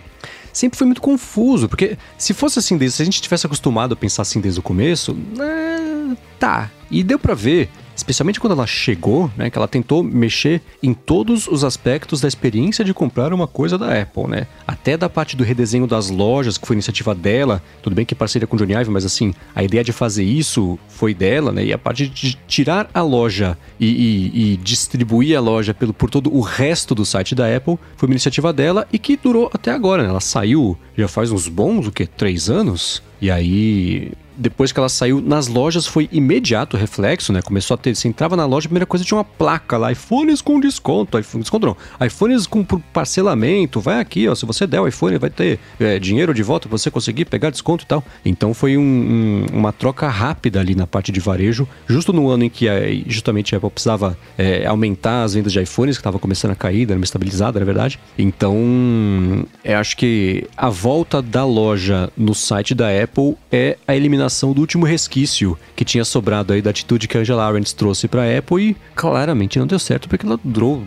[0.56, 3.96] sempre foi muito confuso, porque se fosse assim, desde, se a gente tivesse acostumado a
[3.96, 6.70] pensar assim desde o começo, né, tá.
[6.90, 11.48] E deu para ver especialmente quando ela chegou, né, que ela tentou mexer em todos
[11.48, 14.46] os aspectos da experiência de comprar uma coisa da Apple, né?
[14.66, 18.46] Até da parte do redesenho das lojas, que foi iniciativa dela, tudo bem que parceria
[18.46, 21.64] com Johnny Ive, mas assim, a ideia de fazer isso foi dela, né?
[21.64, 26.10] E a parte de tirar a loja e, e, e distribuir a loja pelo, por
[26.10, 29.70] todo o resto do site da Apple foi uma iniciativa dela e que durou até
[29.70, 30.08] agora, né?
[30.10, 33.02] Ela saiu já faz uns bons, o que, três anos?
[33.20, 37.40] E aí depois que ela saiu nas lojas foi imediato o reflexo, né?
[37.42, 40.40] Começou a ter, você entrava na loja, a primeira coisa tinha uma placa lá, iPhones
[40.42, 44.86] com desconto, iPhone, desconto não, iPhones com parcelamento, vai aqui, ó, se você der o
[44.86, 48.04] iPhone vai ter é, dinheiro de volta pra você conseguir pegar desconto e tal.
[48.24, 52.44] Então foi um, um, uma troca rápida ali na parte de varejo, justo no ano
[52.44, 56.18] em que a, justamente a Apple precisava é, aumentar as vendas de iPhones, que estava
[56.18, 57.98] começando a cair, dando uma estabilizada, na verdade.
[58.18, 64.25] Então, é, acho que a volta da loja no site da Apple é a eliminação
[64.26, 68.08] eliminação do último resquício que tinha sobrado aí da atitude que a Angela Arendt trouxe
[68.08, 70.84] para Apple e claramente não deu certo porque ela durou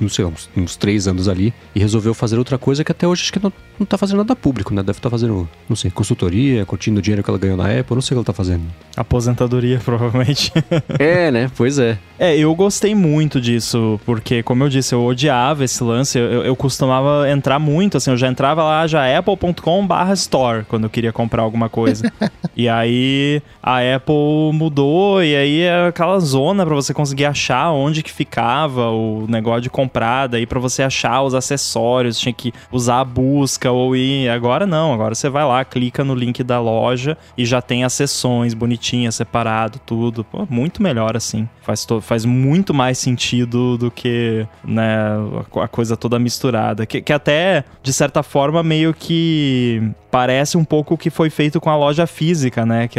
[0.00, 3.22] não sei, uns, uns três anos ali e resolveu fazer outra coisa que até hoje
[3.22, 4.82] acho que não, não tá fazendo nada público, né?
[4.82, 7.94] Deve estar tá fazendo, não sei, consultoria, curtindo o dinheiro que ela ganhou na Apple,
[7.94, 8.62] não sei o que ela tá fazendo.
[8.96, 10.52] Aposentadoria, provavelmente.
[10.98, 11.50] é, né?
[11.56, 11.98] Pois é.
[12.18, 16.56] É, eu gostei muito disso, porque, como eu disse, eu odiava esse lance, eu, eu
[16.56, 21.12] costumava entrar muito, assim, eu já entrava lá já apple.com barra store, quando eu queria
[21.12, 22.10] comprar alguma coisa.
[22.56, 28.02] e aí, a Apple mudou, e aí é aquela zona para você conseguir achar onde
[28.02, 32.52] que ficava o negócio de comprar comprar, daí para você achar os acessórios, tinha que
[32.70, 34.28] usar a busca ou ir.
[34.28, 37.94] Agora não, agora você vai lá, clica no link da loja e já tem as
[37.94, 40.22] sessões bonitinhas, separado, tudo.
[40.22, 41.48] Pô, muito melhor assim.
[41.62, 45.16] Faz, faz muito mais sentido do que né,
[45.56, 46.84] a coisa toda misturada.
[46.86, 51.60] Que, que até, de certa forma, meio que parece um pouco o que foi feito
[51.60, 52.88] com a loja física, né?
[52.88, 52.98] Que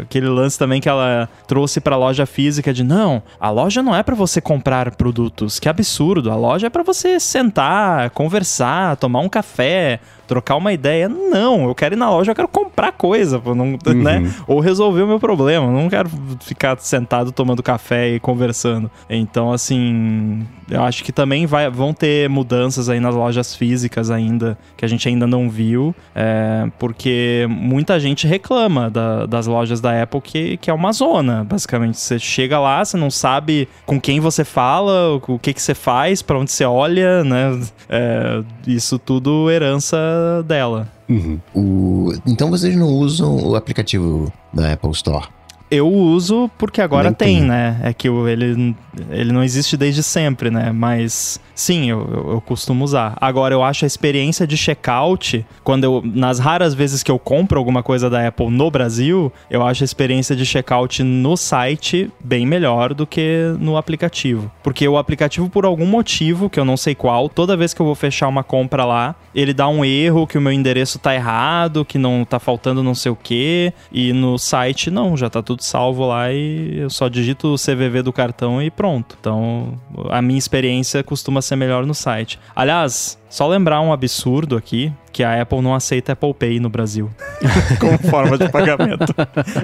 [0.00, 4.02] aquele lance também que ela trouxe para loja física de não, a loja não é
[4.02, 6.27] para você comprar produtos, que absurdo.
[6.30, 11.08] A loja é para você sentar, conversar, tomar um café, trocar uma ideia.
[11.08, 13.78] Não, eu quero ir na loja, eu quero comprar coisa, não, né?
[13.86, 14.02] uhum.
[14.02, 14.34] né?
[14.46, 15.66] Ou resolver o meu problema.
[15.66, 16.10] Eu não quero
[16.40, 18.90] ficar sentado tomando café e conversando.
[19.08, 24.58] Então, assim, eu acho que também vai, vão ter mudanças aí nas lojas físicas ainda,
[24.76, 30.02] que a gente ainda não viu, é, porque muita gente reclama da, das lojas da
[30.02, 31.98] Apple que, que é uma zona, basicamente.
[31.98, 36.20] Você chega lá, você não sabe com quem você fala, o que, que você faz,
[36.20, 37.58] para onde você olha, né?
[37.88, 39.96] É, isso tudo herança
[40.46, 40.88] dela.
[41.08, 41.38] Uhum.
[41.54, 42.12] O...
[42.26, 45.26] Então vocês não usam o aplicativo da Apple Store?
[45.70, 47.78] Eu uso porque agora tem, tem, né?
[47.82, 48.74] É que ele,
[49.10, 50.72] ele não existe desde sempre, né?
[50.72, 53.16] Mas sim, eu, eu, eu, costumo usar.
[53.20, 56.02] Agora, eu acho a experiência de checkout, quando eu.
[56.04, 59.86] Nas raras vezes que eu compro alguma coisa da Apple no Brasil, eu acho a
[59.86, 64.50] experiência de checkout no site bem melhor do que no aplicativo.
[64.62, 67.86] Porque o aplicativo, por algum motivo, que eu não sei qual, toda vez que eu
[67.86, 71.84] vou fechar uma compra lá, ele dá um erro que o meu endereço tá errado,
[71.84, 73.72] que não tá faltando não sei o que.
[73.90, 78.02] E no site, não, já tá tudo salvo lá e eu só digito o CVV
[78.02, 79.16] do cartão e pronto.
[79.18, 79.74] Então,
[80.08, 82.38] a minha experiência costuma ser melhor no site.
[82.54, 87.10] Aliás, só lembrar um absurdo aqui, que a Apple não aceita Apple Pay no Brasil
[87.80, 89.14] como forma de pagamento.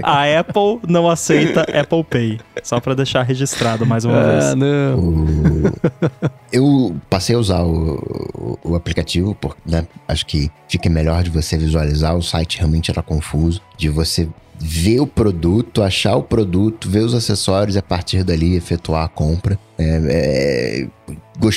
[0.02, 2.40] A Apple não aceita Apple Pay.
[2.62, 4.54] Só para deixar registrado mais uma ah, vez.
[4.54, 4.98] Não.
[4.98, 5.72] O...
[6.52, 11.56] Eu passei a usar o, o aplicativo, porque né, acho que fica melhor de você
[11.56, 12.16] visualizar.
[12.16, 14.28] O site realmente era confuso, de você
[14.58, 19.08] ver o produto, achar o produto, ver os acessórios e a partir dali efetuar a
[19.08, 19.58] compra.
[19.78, 20.88] É, é,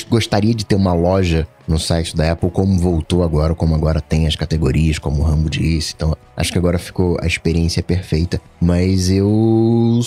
[0.08, 4.26] gostaria de ter uma loja no site da Apple, como voltou agora, como agora tem
[4.26, 5.94] as categorias, como o Rambo disse.
[5.94, 8.40] Então, acho que agora ficou a experiência perfeita.
[8.60, 10.00] Mas eu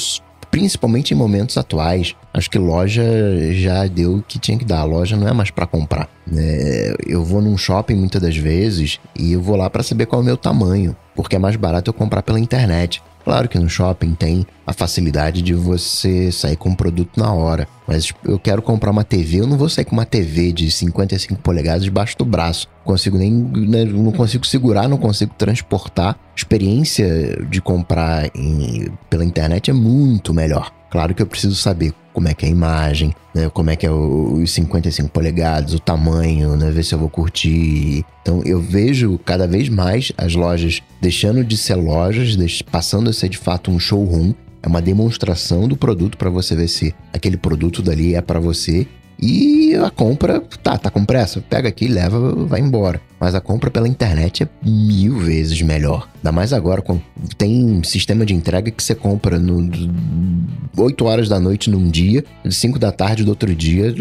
[0.51, 2.13] principalmente em momentos atuais.
[2.33, 3.03] Acho que loja
[3.53, 4.81] já deu o que tinha que dar.
[4.81, 6.09] A loja não é mais para comprar.
[6.35, 10.21] É, eu vou num shopping muitas das vezes e eu vou lá para saber qual
[10.21, 13.01] é o meu tamanho, porque é mais barato eu comprar pela internet.
[13.23, 17.67] Claro que no shopping tem a facilidade de você sair com um produto na hora.
[17.87, 21.41] Mas eu quero comprar uma TV, eu não vou sair com uma TV de 55
[21.41, 22.67] polegadas debaixo do braço.
[22.83, 23.31] Consigo nem.
[23.31, 26.13] Né, não consigo segurar, não consigo transportar.
[26.13, 30.71] A experiência de comprar em, pela internet é muito melhor.
[30.91, 33.49] Claro que eu preciso saber como é que é a imagem, né?
[33.49, 36.69] Como é que é os 55 polegadas, o tamanho, né?
[36.69, 38.05] Ver se eu vou curtir.
[38.21, 43.29] Então eu vejo cada vez mais as lojas deixando de ser lojas, passando a ser
[43.29, 44.33] de fato um showroom.
[44.61, 48.85] É uma demonstração do produto para você ver se aquele produto dali é para você
[49.19, 51.41] e a compra, tá, tá com pressa?
[51.41, 53.01] Pega aqui, leva, vai embora.
[53.21, 56.09] Mas a compra pela internet é mil vezes melhor.
[56.17, 56.83] Ainda mais agora,
[57.37, 59.69] tem sistema de entrega que você compra no
[60.75, 63.93] 8 horas da noite num dia, 5 da tarde do outro dia,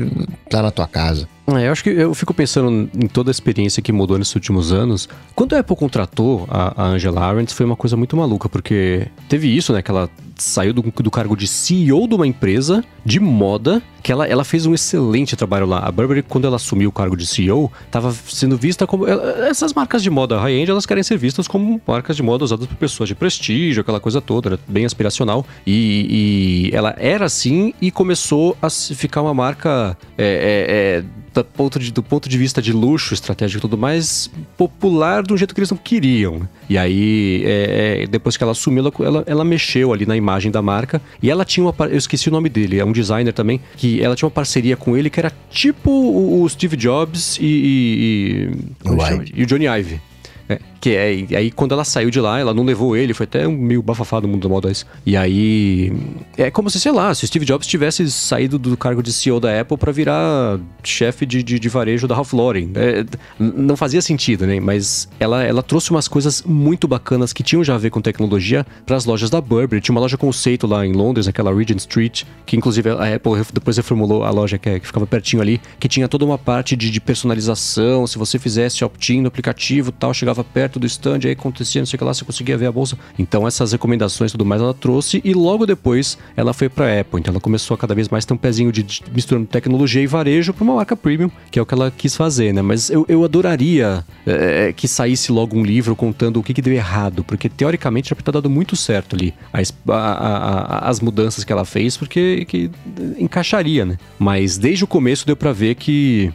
[0.48, 1.28] tá na tua casa.
[1.56, 4.72] É, eu acho que eu fico pensando em toda a experiência que mudou nesses últimos
[4.72, 5.08] anos.
[5.34, 9.48] Quando a Apple contratou a, a Angela Arendt, foi uma coisa muito maluca, porque teve
[9.48, 9.82] isso, né?
[9.82, 14.26] Que ela saiu do, do cargo de CEO de uma empresa de moda, que ela,
[14.26, 15.80] ela fez um excelente trabalho lá.
[15.80, 19.06] A Burberry, quando ela assumiu o cargo de CEO, estava sendo vista como.
[19.48, 22.76] Essas marcas de moda high-end, elas querem ser vistas como marcas de moda usadas por
[22.76, 24.58] pessoas de prestígio, aquela coisa toda, né?
[24.66, 25.44] bem aspiracional.
[25.66, 29.96] E, e, ela era assim e começou a ficar uma marca.
[30.16, 33.78] É, é, é, do ponto, de, do ponto de vista de luxo estratégico e tudo
[33.78, 36.48] mais, popular do jeito que eles não queriam.
[36.68, 40.50] E aí, é, é, depois que ela assumiu, ela, ela, ela, mexeu ali na imagem
[40.50, 41.00] da marca.
[41.22, 41.74] E ela tinha uma.
[41.86, 44.96] Eu esqueci o nome dele, é um designer também, que ela tinha uma parceria com
[44.96, 47.44] ele que era tipo o, o Steve Jobs e.
[47.44, 48.50] e,
[48.84, 50.00] e, e o Johnny Ive.
[50.48, 53.24] É, que é, e aí quando ela saiu de lá, ela não levou ele, foi
[53.24, 54.86] até um meio bafafado no mundo da moda isso.
[55.04, 55.92] E aí.
[56.36, 59.38] É como se, sei lá, se o Steve Jobs tivesse saído do cargo de CEO
[59.38, 62.70] da Apple para virar chefe de, de, de, varejo da Ralph Lauren.
[62.74, 63.04] É,
[63.38, 64.58] não fazia sentido, né?
[64.58, 68.66] Mas ela, ela trouxe umas coisas muito bacanas que tinham já a ver com tecnologia
[68.86, 69.82] para as lojas da Burberry.
[69.82, 73.76] Tinha uma loja conceito lá em Londres, naquela Regent Street, que inclusive a Apple depois
[73.76, 76.90] reformulou a loja que, é, que ficava pertinho ali, que tinha toda uma parte de,
[76.90, 78.06] de personalização.
[78.06, 81.86] Se você fizesse opt-in no aplicativo tal, chegava perto perto do stand, aí acontecia, não
[81.86, 82.96] sei o que lá, você conseguia ver a bolsa.
[83.18, 87.20] Então essas recomendações e tudo mais ela trouxe e logo depois ela foi para Apple.
[87.20, 90.06] Então ela começou a cada vez mais ter um pezinho de, de misturando tecnologia e
[90.06, 92.62] varejo para uma marca premium, que é o que ela quis fazer, né?
[92.62, 96.72] Mas eu, eu adoraria é, que saísse logo um livro contando o que, que deu
[96.72, 101.52] errado, porque teoricamente já ter dado muito certo ali as, a, a, as mudanças que
[101.52, 102.70] ela fez, porque que
[103.18, 103.98] encaixaria, né?
[104.18, 106.32] Mas desde o começo deu para ver que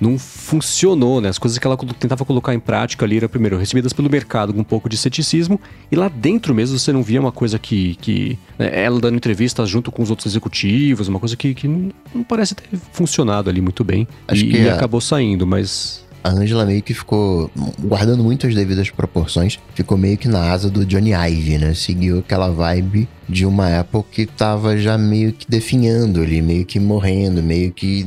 [0.00, 1.28] não funcionou, né?
[1.28, 4.60] As coisas que ela tentava colocar em prática ali eram, primeiro, recebidas pelo mercado com
[4.60, 7.96] um pouco de ceticismo, e lá dentro mesmo você não via uma coisa que.
[7.96, 12.22] que né, ela dando entrevistas junto com os outros executivos, uma coisa que, que não
[12.26, 14.06] parece ter funcionado ali muito bem.
[14.28, 17.48] Acho e, que e acabou saindo, mas a Angela meio que ficou,
[17.78, 21.72] guardando muito as devidas proporções, ficou meio que na asa do Johnny Ive, né?
[21.72, 26.80] Seguiu aquela vibe de uma Apple que tava já meio que definhando ali, meio que
[26.80, 28.00] morrendo, meio que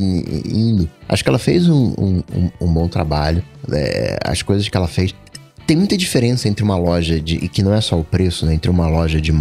[0.45, 0.89] indo.
[1.07, 2.23] Acho que ela fez um, um,
[2.59, 3.41] um bom trabalho.
[3.71, 5.15] É, as coisas que ela fez
[5.69, 7.35] tem muita diferença entre uma loja de.
[7.35, 8.55] e que não é só o preço, né?
[8.55, 9.31] Entre uma loja de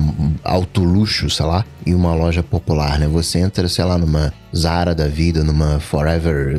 [0.45, 3.09] alto luxo, sei lá, e uma loja popular, né?
[3.09, 6.55] Você entra, sei lá, numa Zara da vida, numa Forever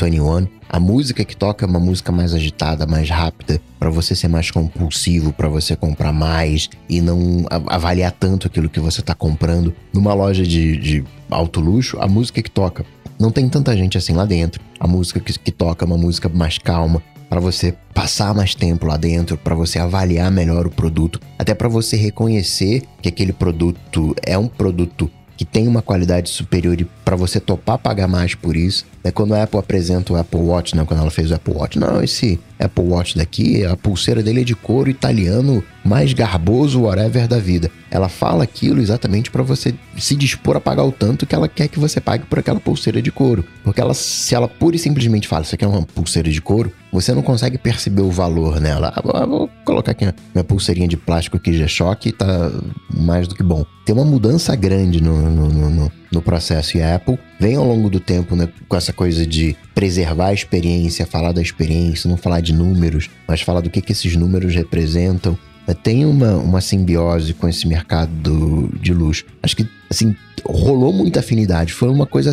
[0.00, 0.46] 21.
[0.68, 4.52] A música que toca é uma música mais agitada, mais rápida, para você ser mais
[4.52, 9.74] compulsivo, para você comprar mais e não avaliar tanto aquilo que você tá comprando.
[9.92, 12.86] Numa loja de, de alto luxo, a música que toca
[13.18, 14.62] não tem tanta gente assim lá dentro.
[14.78, 18.84] A música que, que toca é uma música mais calma, para você passar mais tempo
[18.84, 24.14] lá dentro, para você avaliar melhor o produto, até para você reconhecer que aquele produto
[24.22, 28.54] é um produto que tem uma qualidade superior e para você topar pagar mais por
[28.54, 28.84] isso.
[29.02, 30.84] É quando a Apple apresenta o Apple Watch, né?
[30.84, 34.44] Quando ela fez o Apple Watch, não, esse Apple Watch daqui, a pulseira dele é
[34.44, 37.70] de couro italiano, mais garboso, whatever da vida.
[37.90, 41.68] Ela fala aquilo exatamente para você se dispor a pagar o tanto que ela quer
[41.68, 43.44] que você pague por aquela pulseira de couro.
[43.62, 46.72] Porque ela, se ela pura e simplesmente fala, isso aqui é uma pulseira de couro,
[46.92, 48.92] você não consegue perceber o valor nela.
[48.94, 52.50] Ah, vou colocar aqui minha pulseirinha de plástico aqui de choque tá
[52.94, 53.64] mais do que bom.
[53.84, 57.90] Tem uma mudança grande no, no, no, no processo e a Apple vem ao longo
[57.90, 62.40] do tempo né, com essa coisa de preservar a experiência, falar da experiência, não falar
[62.40, 65.36] de números, mas falar do que, que esses números representam.
[65.66, 69.24] É, tem uma, uma simbiose com esse mercado de luxo.
[69.42, 71.72] Acho que, assim, rolou muita afinidade.
[71.72, 72.32] Foi uma coisa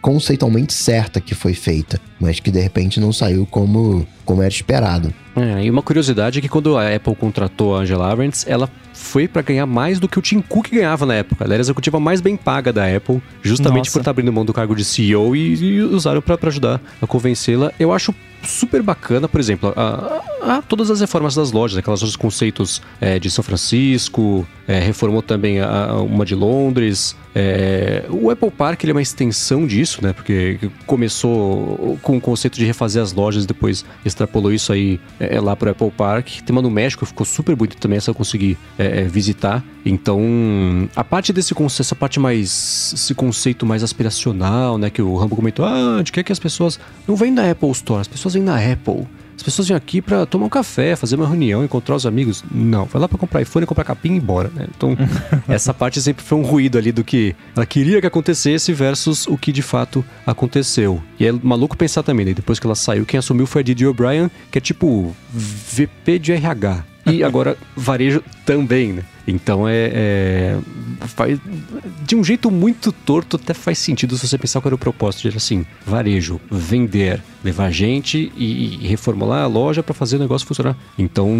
[0.00, 5.12] conceitualmente certa que foi feita, mas que de repente não saiu como, como era esperado.
[5.34, 9.28] É, e uma curiosidade é que quando a Apple contratou a Angela Arendt, ela foi
[9.28, 11.44] para ganhar mais do que o Tim Cook ganhava na época.
[11.44, 13.92] Ela era a executiva mais bem paga da Apple, justamente Nossa.
[13.92, 17.72] por estar abrindo mão do cargo de CEO e, e usaram para ajudar a convencê-la.
[17.78, 18.12] Eu acho
[18.42, 22.82] super bacana, por exemplo, a, a, a, todas as reformas das lojas, aquelas lojas conceitos
[23.00, 27.16] é, de São Francisco, é, reformou também a, uma de Londres.
[27.34, 30.12] É, o Apple Park é uma extensão disso, né?
[30.12, 35.56] Porque começou com o conceito de refazer as lojas, depois extrapolou isso aí é, lá
[35.56, 36.42] para o Apple Park.
[36.44, 39.64] Tem uma no México, ficou super bonito também, essa eu consegui é, é, visitar.
[39.86, 40.20] Então,
[40.94, 42.92] a parte desse conceito, essa parte mais.
[42.94, 44.90] esse conceito mais aspiracional, né?
[44.90, 47.70] Que o Rambo comentou, ah, a gente quer que as pessoas não vêm na Apple
[47.70, 49.06] Store, as pessoas vêm na Apple.
[49.38, 52.42] As pessoas vêm aqui para tomar um café, fazer uma reunião, encontrar os amigos.
[52.50, 54.66] Não, vai lá para comprar iPhone, comprar capim e ir embora, né?
[54.76, 54.96] Então,
[55.48, 59.38] essa parte sempre foi um ruído ali do que ela queria que acontecesse versus o
[59.38, 61.00] que de fato aconteceu.
[61.20, 62.34] E é maluco pensar também, né?
[62.34, 66.32] Depois que ela saiu, quem assumiu foi a Didi O'Brien, que é tipo VP de
[66.32, 66.84] RH.
[67.06, 69.04] E agora varejo também, né?
[69.28, 70.58] Então é, é,
[71.06, 71.38] faz,
[72.02, 75.28] de um jeito muito torto até faz sentido se você pensar qual era o propósito
[75.28, 80.46] de assim, varejo, vender, levar gente e, e reformular a loja para fazer o negócio
[80.46, 80.76] funcionar.
[80.98, 81.30] Então,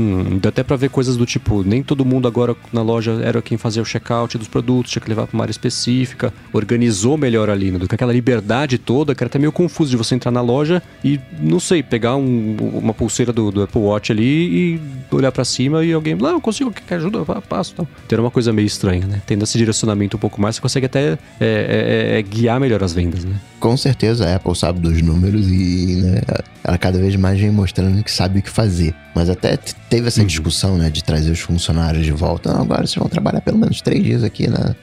[0.41, 3.57] dá até para ver coisas do tipo, nem todo mundo agora na loja era quem
[3.57, 7.71] fazia o checkout dos produtos, tinha que levar para uma área específica, organizou melhor ali,
[7.71, 7.79] né?
[7.79, 10.83] do que aquela liberdade toda, que era até meio confuso de você entrar na loja
[11.03, 14.81] e, não sei, pegar um, uma pulseira do, do, Apple Watch ali e
[15.11, 17.19] olhar para cima e alguém, não, eu consigo, quer ajuda?
[17.19, 17.83] Eu passo.
[17.83, 19.23] Então, ter uma coisa meio estranha, né?
[19.27, 22.83] Tendo esse direcionamento um pouco mais, você consegue até é, é, é, é, guiar melhor
[22.83, 23.37] as vendas, né?
[23.61, 26.21] Com certeza a Apple sabe dos números e né,
[26.63, 28.95] ela cada vez mais vem mostrando que sabe o que fazer.
[29.15, 29.57] Mas até
[29.91, 30.27] teve essa uhum.
[30.27, 32.53] discussão, né, de trazer os funcionários de volta.
[32.53, 34.77] Não, agora vocês vão trabalhar pelo menos três dias aqui na,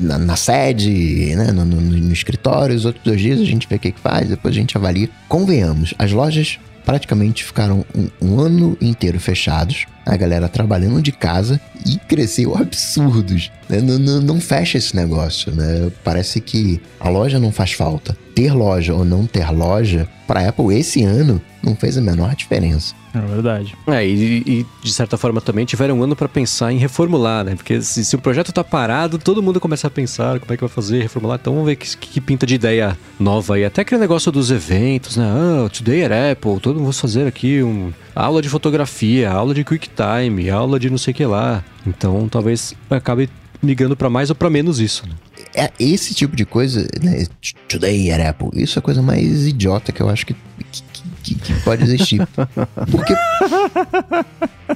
[0.00, 2.74] na, na sede, né, no, no, no, escritório.
[2.74, 5.10] Os outros dois dias a gente vê o que, que faz, depois a gente avalia.
[5.28, 11.60] Convenhamos, as lojas praticamente ficaram um, um ano inteiro fechados a galera trabalhando de casa
[11.84, 13.50] e cresceu absurdos.
[13.68, 13.80] Né?
[13.80, 15.90] Não, não, não fecha esse negócio, né?
[16.04, 18.16] Parece que a loja não faz falta.
[18.34, 22.94] Ter loja ou não ter loja, para Apple esse ano, não fez a menor diferença.
[23.14, 23.74] É verdade.
[23.86, 27.54] É, e, e, de certa forma também tiveram um ano para pensar em reformular, né?
[27.54, 30.62] Porque se, se, o projeto tá parado, todo mundo começa a pensar como é que
[30.62, 31.38] vai fazer, reformular.
[31.40, 33.64] Então vamos ver que, que pinta de ideia nova aí.
[33.64, 35.24] Até aquele negócio dos eventos, né?
[35.24, 39.64] Ah, Today at Apple, todo mundo vai fazer aqui um aula de fotografia, aula de
[39.96, 41.64] QuickTime, aula de não sei o que lá.
[41.86, 43.30] Então talvez acabe
[43.62, 45.14] migrando para mais ou para menos isso, né?
[45.54, 47.26] É esse tipo de coisa, né?
[47.66, 50.34] Today at Apple, isso é a coisa mais idiota que eu acho que,
[50.70, 50.82] que
[51.26, 52.20] que, que pode existir.
[52.90, 53.14] Porque.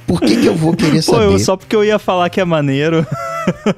[0.05, 1.17] Por que, que eu vou querer saber?
[1.25, 3.05] Pô, eu, só porque eu ia falar que é maneiro.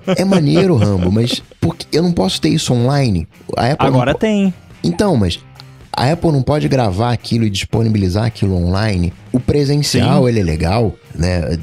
[0.07, 3.27] É maneiro, Rambo, mas porque eu não posso ter isso online.
[3.77, 4.19] Agora não...
[4.19, 4.53] tem.
[4.83, 5.39] Então, mas
[5.95, 9.13] a Apple não pode gravar aquilo e disponibilizar aquilo online.
[9.31, 10.29] O presencial, Sim.
[10.29, 11.57] ele é legal, né?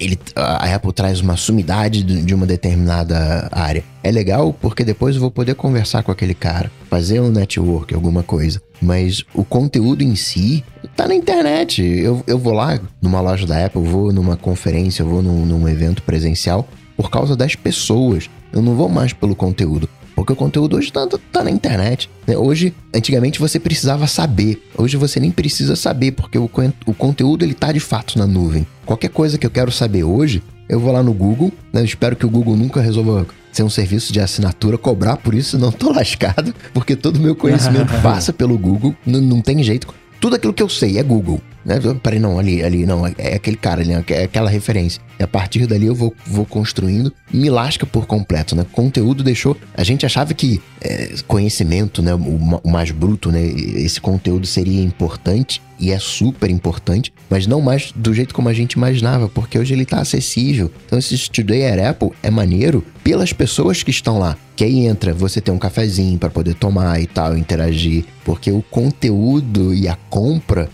[0.00, 3.84] ele, a Apple traz uma sumidade de uma determinada área.
[4.02, 8.22] É legal porque depois eu vou poder conversar com aquele cara, fazer um network, alguma
[8.22, 8.60] coisa.
[8.80, 10.64] Mas o conteúdo em si
[10.96, 11.82] tá na internet.
[11.82, 15.68] Eu, eu vou lá numa loja da Apple, vou numa conferência, eu vou num, num
[15.68, 18.28] evento presencial por causa das pessoas.
[18.52, 19.88] Eu não vou mais pelo conteúdo.
[20.14, 22.08] Porque o conteúdo hoje tá, tá na internet.
[22.26, 22.36] Né?
[22.36, 24.62] Hoje, antigamente você precisava saber.
[24.76, 26.50] Hoje você nem precisa saber, porque o,
[26.86, 28.66] o conteúdo ele tá de fato na nuvem.
[28.84, 31.80] Qualquer coisa que eu quero saber hoje, eu vou lá no Google, né?
[31.80, 35.58] Eu espero que o Google nunca resolva ser um serviço de assinatura, cobrar por isso,
[35.58, 39.92] não tô lascado, porque todo o meu conhecimento passa pelo Google, não, não tem jeito.
[40.20, 41.40] Tudo aquilo que eu sei é Google.
[41.64, 41.78] Né?
[42.02, 45.00] Peraí, não, ali, ali, não, é, é aquele cara ali, é aquela referência.
[45.18, 48.64] E a partir dali eu vou, vou construindo, me lasca por completo, né?
[48.72, 49.56] Conteúdo deixou.
[49.74, 54.82] A gente achava que é, conhecimento, né, o, o, mais bruto, né, esse conteúdo seria
[54.82, 59.58] importante e é super importante, mas não mais do jeito como a gente imaginava, porque
[59.58, 60.70] hoje ele está acessível.
[60.86, 64.36] Então esse Today at Apple é maneiro pelas pessoas que estão lá.
[64.54, 68.62] Que aí entra, você tem um cafezinho para poder tomar e tal, interagir, porque o
[68.62, 70.68] conteúdo e a compra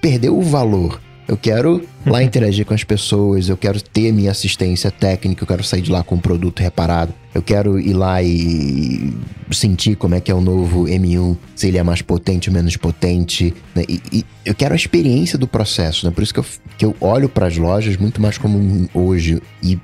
[0.00, 1.00] perdeu o valor.
[1.28, 5.64] Eu quero lá interagir com as pessoas, eu quero ter minha assistência técnica, eu quero
[5.64, 9.12] sair de lá com um produto reparado, eu quero ir lá e
[9.50, 12.76] sentir como é que é o novo M1, se ele é mais potente ou menos
[12.76, 13.54] potente.
[13.74, 13.84] Né?
[13.88, 16.12] E, e, eu quero a experiência do processo, né?
[16.12, 16.46] Por isso que eu,
[16.78, 19.78] que eu olho para as lojas muito mais como um, hoje e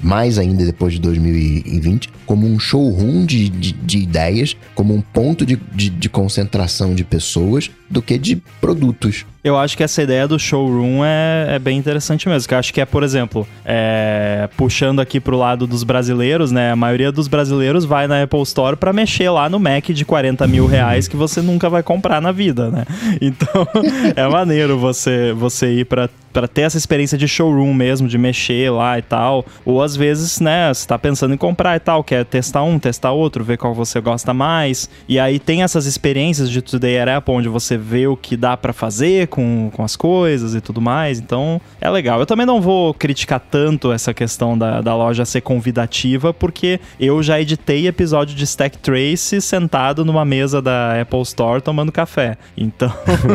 [0.00, 5.44] mais ainda depois de 2020, como um showroom de, de, de ideias, como um ponto
[5.44, 9.24] de, de, de concentração de pessoas do que de produtos.
[9.44, 12.48] Eu acho que essa ideia do showroom é, é bem interessante mesmo.
[12.48, 16.70] Que eu acho que é, por exemplo, é, puxando aqui pro lado dos brasileiros, né?
[16.70, 20.46] A maioria dos brasileiros vai na Apple Store para mexer lá no Mac de 40
[20.46, 22.84] mil reais que você nunca vai comprar na vida, né?
[23.20, 23.66] Então
[24.14, 28.70] é maneiro você, você ir para para ter essa experiência de showroom mesmo, de mexer
[28.70, 29.46] lá e tal.
[29.64, 33.12] Ou às vezes, né, você tá pensando em comprar e tal, quer testar um, testar
[33.12, 34.90] outro, ver qual você gosta mais.
[35.08, 38.54] E aí tem essas experiências de Today at Apple, onde você vê o que dá
[38.54, 41.18] para fazer com, com as coisas e tudo mais.
[41.18, 41.45] Então
[41.80, 42.20] é legal.
[42.20, 47.22] Eu também não vou criticar tanto essa questão da, da loja ser convidativa, porque eu
[47.22, 52.36] já editei episódio de Stack Trace sentado numa mesa da Apple Store tomando café.
[52.56, 52.92] Então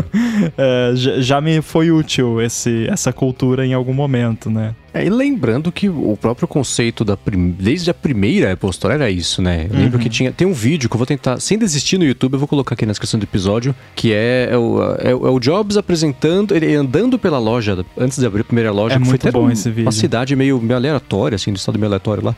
[0.58, 4.76] é, já me foi útil esse, essa cultura em algum momento, né?
[4.94, 7.52] É, e lembrando que o próprio conceito da prim...
[7.52, 9.68] desde a primeira Apple Store era isso, né?
[9.70, 9.84] Eu uhum.
[9.84, 12.40] lembro que tinha tem um vídeo que eu vou tentar, sem desistir no YouTube, eu
[12.40, 15.78] vou colocar aqui na descrição do episódio, que é, é, o, é, é o Jobs
[15.78, 19.32] apresentando, ele andando pela loja antes de abrir a primeira loja, é que foi até
[19.32, 19.86] bom um, esse vídeo.
[19.86, 22.36] uma cidade meio, meio aleatória, assim, do estado meio aleatório lá.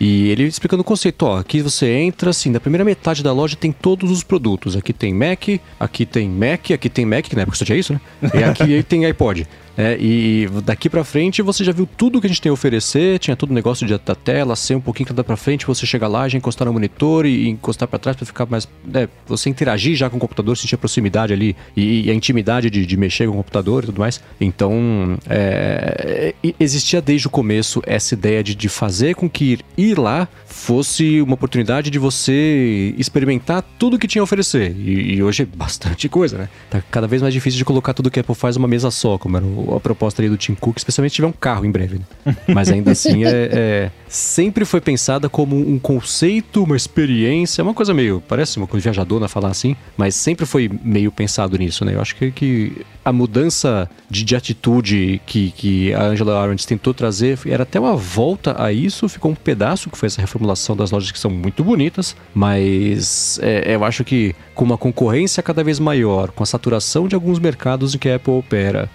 [0.00, 3.56] E ele explicando o conceito, ó, aqui você entra, assim, na primeira metade da loja
[3.56, 4.76] tem todos os produtos.
[4.76, 7.92] Aqui tem Mac, aqui tem Mac, aqui tem Mac, que na época só tinha isso,
[7.92, 8.00] né?
[8.34, 9.46] E aqui tem iPod.
[9.76, 13.18] É, e daqui para frente você já viu tudo que a gente tem a oferecer,
[13.18, 16.08] tinha todo o negócio de, da tela, ser um pouquinho cada para frente, você chegar
[16.08, 18.68] lá, já encostar no monitor e, encostar para trás para ficar mais.
[18.92, 22.70] É, você interagir já com o computador, sentir a proximidade ali e, e a intimidade
[22.70, 24.20] de, de, mexer com o computador e tudo mais.
[24.40, 30.28] Então, é, existia desde o começo essa ideia de, de fazer com que ir lá
[30.46, 34.74] fosse uma oportunidade de você experimentar tudo que tinha a oferecer.
[34.76, 36.48] E, e hoje é bastante coisa, né?
[36.70, 39.18] Tá cada vez mais difícil de colocar tudo que a Apple faz numa mesa só,
[39.18, 41.70] como era o a proposta ali do Tim Cook, especialmente se tiver um carro em
[41.70, 42.00] breve.
[42.24, 42.36] Né?
[42.48, 47.94] Mas ainda assim, é, é, sempre foi pensada como um conceito, uma experiência, uma coisa
[47.94, 48.22] meio.
[48.26, 51.94] Parece uma coisa viajadona falar assim, mas sempre foi meio pensado nisso, né?
[51.94, 56.94] Eu acho que, que a mudança de, de atitude que, que a Angela Arendt tentou
[56.94, 60.90] trazer era até uma volta a isso, ficou um pedaço que foi essa reformulação das
[60.90, 65.78] lojas que são muito bonitas, mas é, eu acho que com uma concorrência cada vez
[65.78, 68.88] maior, com a saturação de alguns mercados em que a Apple opera,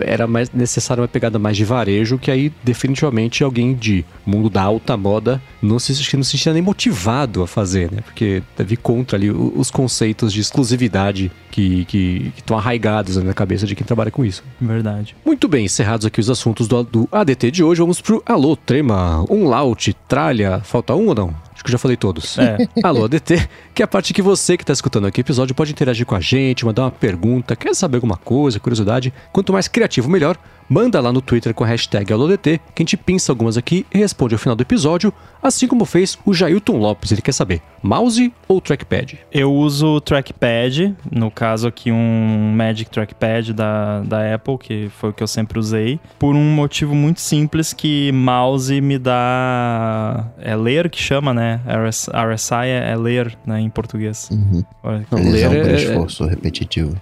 [0.00, 4.62] era mais necessário uma pegada mais de varejo, que aí definitivamente alguém de mundo da
[4.62, 8.00] alta moda não se, não se sentia nem motivado a fazer, né?
[8.02, 13.66] Porque deve ir contra ali os conceitos de exclusividade que que estão arraigados na cabeça
[13.66, 14.42] de quem trabalha com isso.
[14.60, 15.16] Verdade.
[15.24, 19.24] Muito bem, encerrados aqui os assuntos do, do ADT de hoje, vamos pro Alô Trema,
[19.30, 21.34] um laut, tralha, falta um ou não?
[21.62, 22.36] Acho que eu já falei todos.
[22.38, 22.58] É.
[22.82, 25.70] Alô ADT, que é a parte que você que está escutando aqui o episódio pode
[25.70, 29.14] interagir com a gente, mandar uma pergunta, quer saber alguma coisa, curiosidade.
[29.32, 30.36] Quanto mais criativo, melhor.
[30.72, 33.98] Manda lá no Twitter com a hashtag AlôDT, que a gente pinça algumas aqui e
[33.98, 35.12] responde ao final do episódio,
[35.42, 37.12] assim como fez o Jailton Lopes.
[37.12, 39.18] Ele quer saber, mouse ou trackpad?
[39.30, 45.10] Eu uso o trackpad, no caso aqui um Magic Trackpad da, da Apple, que foi
[45.10, 50.26] o que eu sempre usei, por um motivo muito simples que mouse me dá...
[50.38, 51.60] é ler que chama, né?
[51.66, 54.30] RS, RSI é, é ler, né, em português.
[54.32, 54.64] Uhum.
[55.12, 56.96] Ler por é- esforço repetitivo.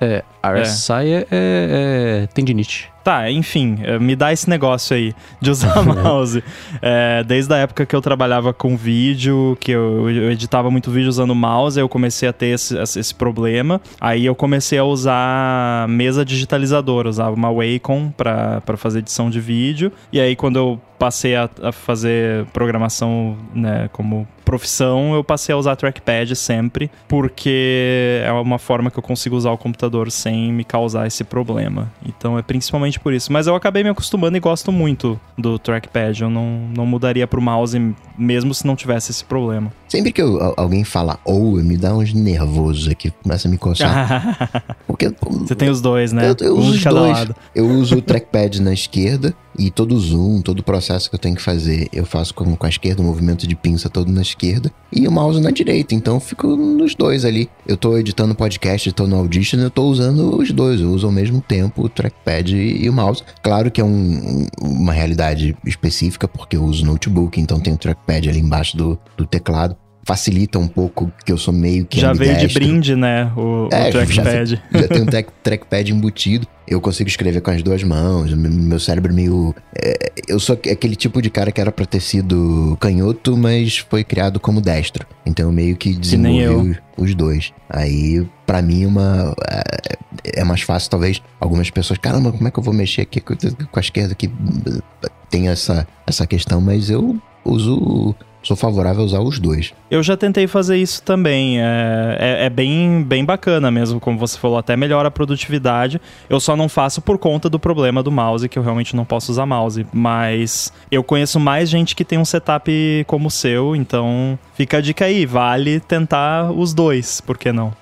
[0.00, 0.22] É,
[0.52, 2.90] RSI é, é, é tendinite.
[3.06, 6.42] Tá, enfim, eh, me dá esse negócio aí de usar mouse.
[6.82, 11.08] É, desde a época que eu trabalhava com vídeo, que eu, eu editava muito vídeo
[11.08, 13.80] usando mouse, aí eu comecei a ter esse, esse esse problema.
[14.00, 19.38] Aí eu comecei a usar mesa digitalizadora, usava uma Wacom pra pra fazer edição de
[19.38, 19.92] vídeo.
[20.12, 25.58] E aí quando eu passei a, a fazer programação né, como profissão, eu passei a
[25.58, 30.64] usar trackpad sempre, porque é uma forma que eu consigo usar o computador sem me
[30.64, 31.90] causar esse problema.
[32.06, 33.32] Então é principalmente por isso.
[33.32, 36.22] Mas eu acabei me acostumando e gosto muito do trackpad.
[36.22, 39.72] Eu não, não mudaria pro mouse mesmo se não tivesse esse problema.
[39.88, 43.58] Sempre que eu- al- alguém fala ou, me dá uns nervosos aqui, começa a me
[43.58, 44.38] coçar.
[44.86, 46.28] Porque Você tem os dois, né?
[46.30, 47.12] eu, eu um uso os dois.
[47.18, 47.36] lado.
[47.54, 51.18] Eu uso o trackpad na esquerda e todo o zoom, todo o processo que eu
[51.20, 54.22] tenho que fazer, eu faço com, com a esquerda, o movimento de pinça todo na
[54.22, 55.94] esquerda e o mouse na direita.
[55.94, 57.48] Então fico nos dois ali.
[57.66, 60.80] Eu tô editando podcast, tô no Audition, eu tô usando os dois.
[60.80, 63.22] Eu uso ao mesmo tempo o trackpad e, o mouse.
[63.42, 68.28] Claro que é um- uma realidade específica, porque eu uso notebook, então tem o trackpad
[68.28, 69.76] ali embaixo do, do teclado.
[70.06, 73.24] Facilita um pouco, que eu sou meio que Já veio de brinde, né?
[73.36, 74.62] O, É, o trackpad.
[74.72, 76.46] Já tem um track- trackpad embutido.
[76.66, 78.32] Eu consigo escrever com as duas mãos.
[78.32, 79.52] Meu cérebro meio.
[79.76, 84.04] é, eu sou aquele tipo de cara que era pra ter sido canhoto, mas foi
[84.04, 85.04] criado como destro.
[85.26, 87.52] Então eu meio que desenvolvi os, os dois.
[87.68, 89.34] Aí, pra mim, uma.
[89.50, 91.20] É, é mais fácil, talvez.
[91.40, 93.34] Algumas pessoas, caramba, como é que eu vou mexer aqui com,
[93.74, 94.30] a esquerda aqui?
[95.28, 98.14] Tem essa, essa questão, mas eu uso.
[98.46, 99.74] Sou favorável a usar os dois.
[99.90, 101.60] Eu já tentei fazer isso também.
[101.60, 106.00] É, é, é bem, bem bacana mesmo, como você falou, até melhora a produtividade.
[106.30, 109.32] Eu só não faço por conta do problema do mouse, que eu realmente não posso
[109.32, 109.84] usar mouse.
[109.92, 112.70] Mas eu conheço mais gente que tem um setup
[113.08, 117.72] como o seu, então fica a dica aí, vale tentar os dois, por que não?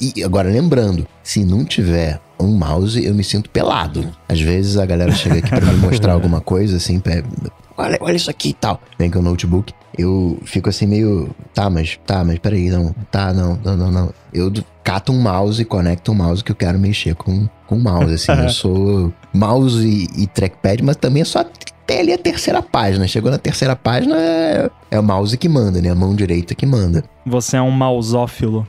[0.00, 4.12] E agora, lembrando, se não tiver um mouse, eu me sinto pelado.
[4.28, 7.00] Às vezes a galera chega aqui pra me mostrar alguma coisa, assim,
[7.76, 8.80] olha, olha isso aqui e tal.
[8.98, 13.32] Vem com o notebook, eu fico assim meio, tá, mas, tá, mas peraí, não, tá,
[13.32, 14.14] não, não, não, não.
[14.32, 14.52] Eu
[14.84, 18.32] cato um mouse e conecto um mouse que eu quero mexer com, o mouse, assim.
[18.32, 21.44] eu sou mouse e, e trackpad, mas também é só
[21.86, 23.08] tem ali a terceira página.
[23.08, 25.88] Chegou na terceira página, é, é o mouse que manda, né?
[25.88, 27.02] A mão direita que manda.
[27.24, 28.66] Você é um mausófilo.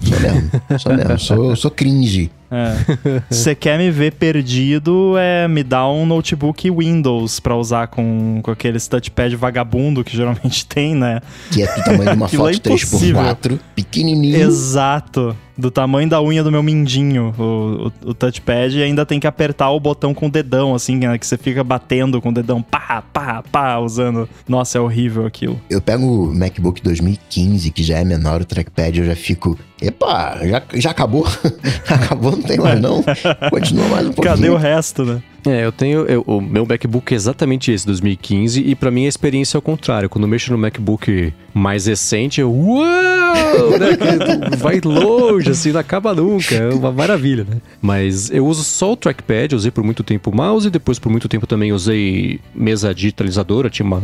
[0.08, 1.18] Sou mesmo, sou mesmo.
[1.18, 2.30] Sou, sou cringe.
[2.50, 3.20] É.
[3.28, 8.50] Você quer me ver perdido, é me dá um notebook Windows pra usar com, com
[8.50, 11.20] aqueles touchpad vagabundo que geralmente tem, né?
[11.52, 13.22] Que é do tamanho de uma é foto impossível.
[13.22, 14.40] 3x4, pequenininho.
[14.40, 15.36] Exato.
[15.58, 19.26] Do tamanho da unha do meu mindinho, o, o, o touchpad, e ainda tem que
[19.26, 21.18] apertar o botão com o dedão, assim, né?
[21.18, 24.28] Que você fica batendo com o dedão, pá, pá, pá, usando.
[24.48, 25.60] Nossa, é horrível aquilo.
[25.68, 29.58] Eu pego o MacBook 2015, que já é menor o trackpad, eu já fico.
[29.82, 31.26] Epa, já, já acabou?
[31.88, 33.04] acabou, não tem mais não?
[33.50, 34.36] Continua mais um pouquinho.
[34.36, 35.22] Cadê o resto, né?
[35.46, 36.00] É, eu tenho.
[36.06, 39.62] eu- o meu MacBook é exatamente esse, 2015, e pra mim a experiência é o
[39.62, 40.08] contrário.
[40.08, 42.52] Quando eu mexo no MacBook mais recente, eu.
[42.52, 43.70] Uau!
[43.78, 43.96] né,
[44.58, 46.54] vai longe, assim, não acaba nunca.
[46.54, 47.58] É uma maravilha, né?
[47.80, 51.28] Mas eu uso só o trackpad, usei por muito tempo o mouse, depois por muito
[51.28, 54.00] tempo também usei mesa digitalizadora, tinha uma-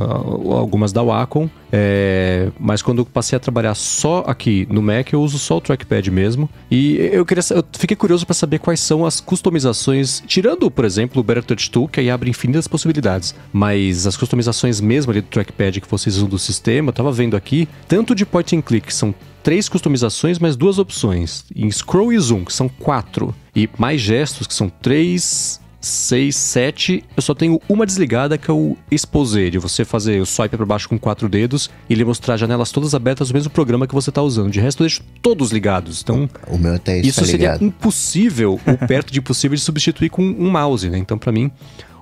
[0.57, 1.49] algumas da Wacom.
[1.77, 5.61] é, mas quando eu passei a trabalhar só aqui no Mac, eu uso só o
[5.61, 6.49] trackpad mesmo.
[6.71, 11.24] E eu queria eu fiquei curioso para saber quais são as customizações, tirando, por exemplo,
[11.71, 13.35] Tool, que aí abre infinitas possibilidades.
[13.53, 17.37] Mas as customizações mesmo ali do trackpad que vocês usam do sistema, eu tava vendo
[17.37, 21.45] aqui, tanto de point and click, que são três customizações, mais duas opções.
[21.55, 23.35] Em scroll e zoom, que são quatro.
[23.55, 28.55] E mais gestos, que são três, 6, 7, eu só tenho uma desligada que é
[28.55, 32.37] o Exposé, de você fazer o swipe para baixo com quatro dedos e ele mostrar
[32.37, 34.51] janelas todas abertas do mesmo programa que você está usando.
[34.51, 36.03] De resto, eu deixo todos ligados.
[36.03, 40.11] Então, O meu até isso, isso tá seria impossível, ou perto de impossível, de substituir
[40.11, 40.99] com um mouse, né?
[40.99, 41.51] Então, para mim,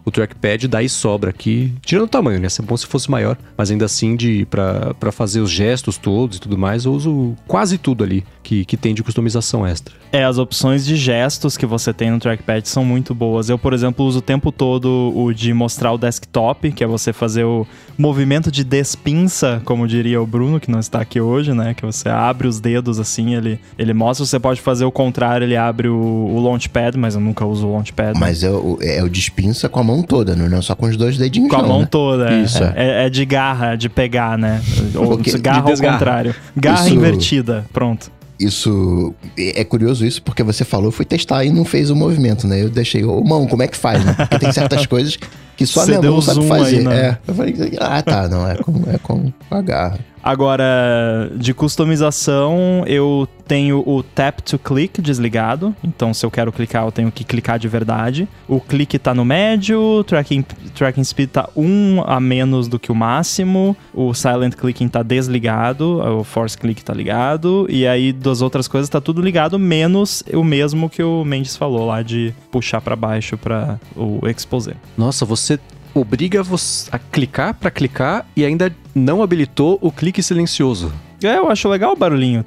[0.05, 2.49] o trackpad daí sobra aqui, tirando o tamanho, né?
[2.49, 6.41] Seria bom se fosse maior, mas ainda assim, de para fazer os gestos todos e
[6.41, 9.95] tudo mais, eu uso quase tudo ali que, que tem de customização extra.
[10.13, 13.49] É, as opções de gestos que você tem no trackpad são muito boas.
[13.49, 17.13] Eu, por exemplo, uso o tempo todo o de mostrar o desktop, que é você
[17.13, 21.73] fazer o movimento de despinça, como diria o Bruno, que não está aqui hoje, né?
[21.73, 24.27] Que você abre os dedos assim, ele, ele mostra.
[24.27, 27.73] Você pode fazer o contrário, ele abre o, o launchpad, mas eu nunca uso o
[27.73, 28.19] launchpad.
[28.19, 30.97] Mas é o, é o despinça com a mão toda, não é só com os
[30.97, 31.89] dois dedinhos, Com a não, mão né?
[31.91, 32.43] toda, é.
[32.43, 33.07] Isso, é.
[33.07, 34.63] É de garra, de pegar, né?
[34.95, 36.33] Ou Porque- garra de ao contrário.
[36.57, 38.13] Garra Isso- invertida, pronto.
[38.41, 42.47] Isso é curioso isso porque você falou, eu fui testar e não fez o movimento,
[42.47, 42.61] né?
[42.63, 44.15] Eu deixei, ô mão, como é que faz, né?
[44.15, 45.17] Porque tem certas coisas
[45.57, 46.79] que só a minha mão sabe fazer.
[46.79, 46.97] aí, né?
[47.07, 49.99] É, eu falei, ah, tá, não, é com, é com a garra.
[50.23, 55.75] Agora, de customização, eu tenho o tap to click desligado.
[55.83, 58.29] Então, se eu quero clicar, eu tenho que clicar de verdade.
[58.47, 60.43] O clique tá no médio, tracking,
[60.75, 63.77] tracking speed tá 1 a menos do que o máximo.
[63.93, 67.67] O silent clicking tá desligado, o force click tá ligado.
[67.69, 71.87] E aí, das outras coisas, tá tudo ligado, menos o mesmo que o Mendes falou
[71.87, 74.75] lá de puxar pra baixo para o exposé.
[74.97, 75.59] Nossa, você
[75.95, 80.93] obriga você a clicar para clicar e ainda não habilitou o clique silencioso.
[81.23, 82.45] É, eu acho legal o barulhinho.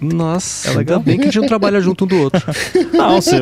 [0.00, 0.98] Nossa, É legal.
[0.98, 2.40] ainda bem que a gente não trabalha junto um do outro.
[2.92, 3.36] Não, se,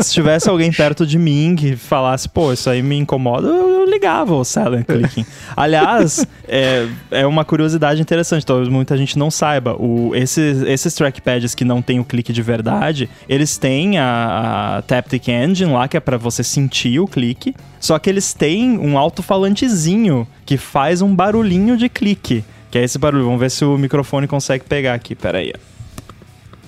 [0.00, 3.84] se tivesse alguém perto de mim que falasse, pô, isso aí me incomoda, eu, eu
[3.90, 5.24] ligava o silent clicking.
[5.56, 9.74] Aliás, é, é uma curiosidade interessante, talvez muita gente não saiba.
[9.78, 14.82] O, esses, esses trackpads que não tem o clique de verdade, eles têm a, a
[14.82, 17.54] Taptic Engine lá, que é pra você sentir o clique.
[17.80, 22.44] Só que eles têm um alto-falantezinho que faz um barulhinho de clique.
[22.70, 23.24] Que é esse barulho.
[23.24, 25.14] Vamos ver se o microfone consegue pegar aqui.
[25.14, 25.52] Pera aí.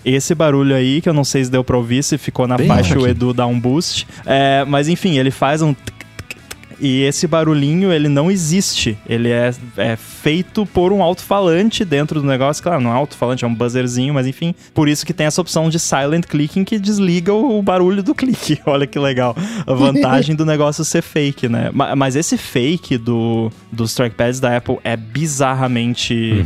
[0.04, 2.66] Esse barulho aí, que eu não sei se deu pra ouvir, se ficou na Bem
[2.66, 3.06] faixa, o.
[3.06, 4.06] Edu dá um boost.
[4.24, 5.74] É, mas enfim, ele faz um.
[6.80, 8.96] E esse barulhinho, ele não existe.
[9.08, 12.62] Ele é, é feito por um alto-falante dentro do negócio.
[12.62, 14.54] Claro, não é alto-falante, é um buzzerzinho, mas enfim.
[14.72, 18.58] Por isso que tem essa opção de silent clicking que desliga o, barulho do clique.
[18.64, 19.36] Olha que legal.
[19.66, 21.70] A vantagem do negócio ser fake, né?
[21.72, 26.44] Ma- Mas esse fake do, dos trackpads da Apple é bizarramente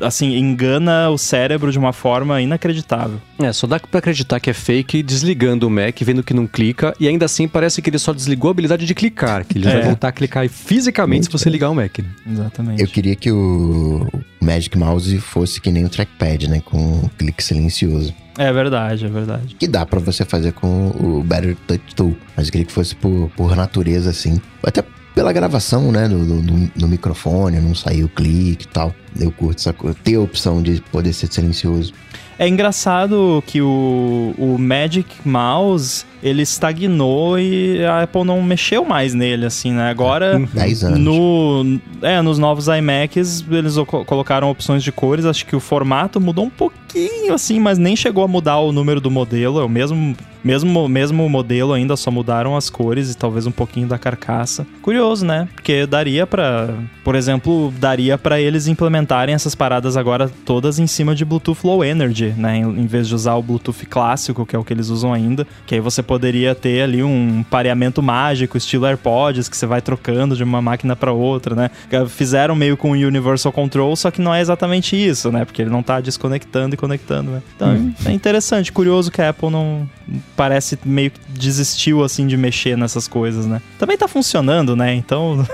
[0.00, 3.20] assim, engana o cérebro de uma forma inacreditável.
[3.38, 6.94] É, só dá pra acreditar que é fake desligando o Mac, vendo que não clica,
[6.98, 9.72] e ainda assim parece que ele só desligou a habilidade de clicar, que ele É.
[9.72, 11.98] vai voltar a clicar fisicamente se você ligar o Mac.
[11.98, 12.04] né?
[12.30, 12.80] Exatamente.
[12.82, 14.06] Eu queria que o
[14.40, 16.60] Magic Mouse fosse que nem o trackpad, né?
[16.64, 18.14] Com o clique silencioso.
[18.38, 19.54] É verdade, é verdade.
[19.58, 22.16] Que dá pra você fazer com o Better Touch Tool.
[22.36, 24.38] Mas eu queria que fosse por, por natureza, assim.
[24.62, 24.84] Até
[25.16, 26.06] pela gravação, né?
[26.06, 26.42] Do, do,
[26.76, 28.94] do- microfone, não sair o clique e tal.
[29.18, 29.96] Eu curto essa coisa.
[30.04, 31.92] Ter a opção de poder ser silencioso.
[32.38, 39.14] É engraçado que o, o Magic Mouse, ele estagnou e a Apple não mexeu mais
[39.14, 39.88] nele, assim, né?
[39.88, 40.38] Agora...
[40.52, 40.98] 10 anos.
[40.98, 45.24] No, é, nos novos iMacs, eles co- colocaram opções de cores.
[45.24, 49.00] Acho que o formato mudou um pouquinho, assim, mas nem chegou a mudar o número
[49.00, 49.58] do modelo.
[49.58, 50.14] É o mesmo,
[50.46, 54.64] mesmo, mesmo modelo ainda, só mudaram as cores e talvez um pouquinho da carcaça.
[54.80, 55.48] Curioso, né?
[55.52, 56.70] Porque daria pra,
[57.02, 61.84] por exemplo, daria pra eles implementarem essas paradas agora todas em cima de Bluetooth Low
[61.84, 62.58] Energy, né?
[62.58, 65.44] Em, em vez de usar o Bluetooth clássico, que é o que eles usam ainda.
[65.66, 70.36] Que aí você poderia ter ali um pareamento mágico, estilo AirPods, que você vai trocando
[70.36, 71.70] de uma máquina pra outra, né?
[72.08, 75.44] Fizeram meio com o Universal Control, só que não é exatamente isso, né?
[75.44, 77.42] Porque ele não tá desconectando e conectando, né?
[77.56, 79.88] Então é interessante, curioso que a Apple não
[80.36, 83.60] parece meio que desistiu assim de mexer nessas coisas, né?
[83.78, 84.94] Também tá funcionando, né?
[84.94, 85.46] Então,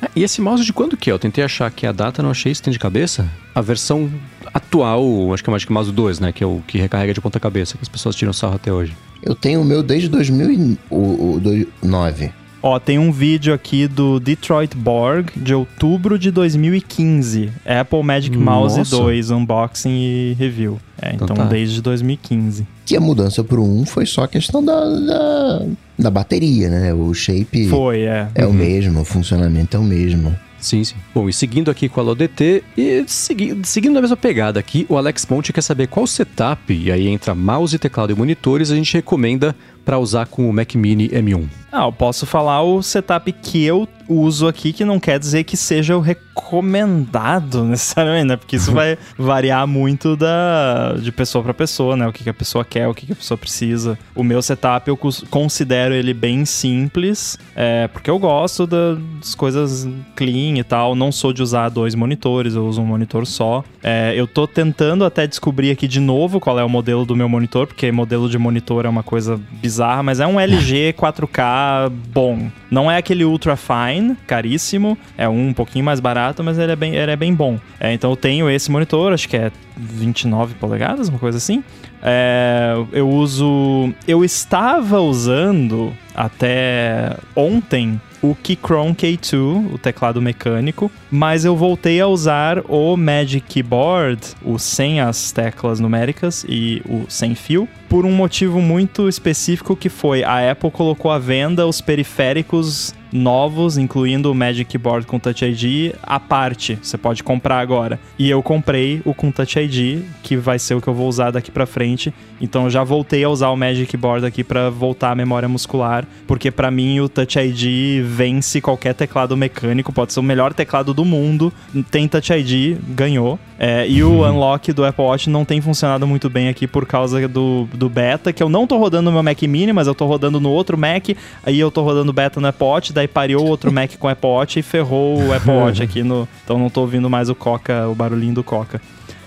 [0.00, 1.12] Ah, E esse mouse de quando que é?
[1.12, 3.28] Eu tentei achar aqui a data, não achei, você tem de cabeça?
[3.54, 4.10] A versão
[4.52, 6.32] atual, acho que é o Magic Mouse 2, né?
[6.32, 8.94] Que é o que recarrega de ponta cabeça, que as pessoas tiram sarro até hoje.
[9.22, 12.32] Eu tenho o meu desde 2009.
[12.62, 17.50] Ó, tem um vídeo aqui do Detroit Borg de outubro de 2015.
[17.66, 18.96] Apple Magic Mouse Nossa.
[18.96, 20.78] 2, unboxing e review.
[21.00, 21.44] É, então, Então tá.
[21.44, 22.66] desde 2015.
[22.86, 25.62] Que a mudança pro 1 foi só a questão da, da,
[25.98, 26.94] da bateria, né?
[26.94, 28.28] O shape Foi, é.
[28.34, 30.34] é o mesmo, o funcionamento é o mesmo.
[30.60, 30.94] Sim, sim.
[31.12, 34.96] Bom, e seguindo aqui com a LODT, e segui- seguindo na mesma pegada aqui, o
[34.96, 38.94] Alex Ponte quer saber qual setup, e aí entra mouse, teclado e monitores, a gente
[38.94, 41.48] recomenda para usar com o Mac Mini M1?
[41.72, 45.56] Ah, eu posso falar o setup que eu uso aqui, que não quer dizer que
[45.56, 48.36] seja o recomendado necessariamente, né?
[48.36, 52.06] Porque isso vai variar muito da, de pessoa para pessoa, né?
[52.06, 53.98] O que, que a pessoa quer, o que, que a pessoa precisa.
[54.14, 54.98] O meu setup eu
[55.30, 60.94] considero ele bem simples, é, porque eu gosto das coisas clean e tal.
[60.94, 63.64] Não sou de usar dois monitores, eu uso um monitor só.
[63.82, 67.28] É, eu tô tentando até descobrir aqui de novo qual é o modelo do meu
[67.30, 69.71] monitor, porque modelo de monitor é uma coisa bizarra,
[70.02, 72.50] mas é um LG 4K bom.
[72.70, 76.76] Não é aquele ultra fine, caríssimo, é um, um pouquinho mais barato, mas ele é
[76.76, 77.58] bem, ele é bem bom.
[77.78, 81.62] É, então eu tenho esse monitor, acho que é 29 polegadas, uma coisa assim.
[82.02, 83.94] É, eu uso.
[84.08, 92.06] Eu estava usando até ontem o Keychron K2, o teclado mecânico, mas eu voltei a
[92.06, 98.10] usar o Magic Keyboard, o sem as teclas numéricas e o sem fio, por um
[98.10, 104.34] motivo muito específico que foi a Apple colocou à venda os periféricos novos, incluindo o
[104.34, 106.78] Magic Keyboard com Touch ID, à parte.
[106.82, 108.00] Você pode comprar agora.
[108.18, 111.30] E eu comprei o com Touch ID, que vai ser o que eu vou usar
[111.30, 112.12] daqui para frente.
[112.40, 116.06] Então eu já voltei a usar o Magic Keyboard aqui para voltar a memória muscular,
[116.26, 120.94] porque para mim o Touch ID vence qualquer teclado mecânico, pode ser o melhor teclado
[120.94, 121.52] do mundo,
[121.90, 123.38] tem Touch ID, ganhou.
[123.58, 127.28] É, e o unlock do Apple Watch não tem funcionado muito bem aqui por causa
[127.28, 130.06] do, do beta, que eu não tô rodando no meu Mac Mini, mas eu tô
[130.06, 131.08] rodando no outro Mac,
[131.44, 134.60] aí eu tô rodando beta no Apple Watch, daí pariu outro Mac com Apple Watch
[134.60, 136.28] e ferrou o Apple Watch aqui no.
[136.44, 138.80] Então não tô ouvindo mais o Coca, o barulhinho do Coca.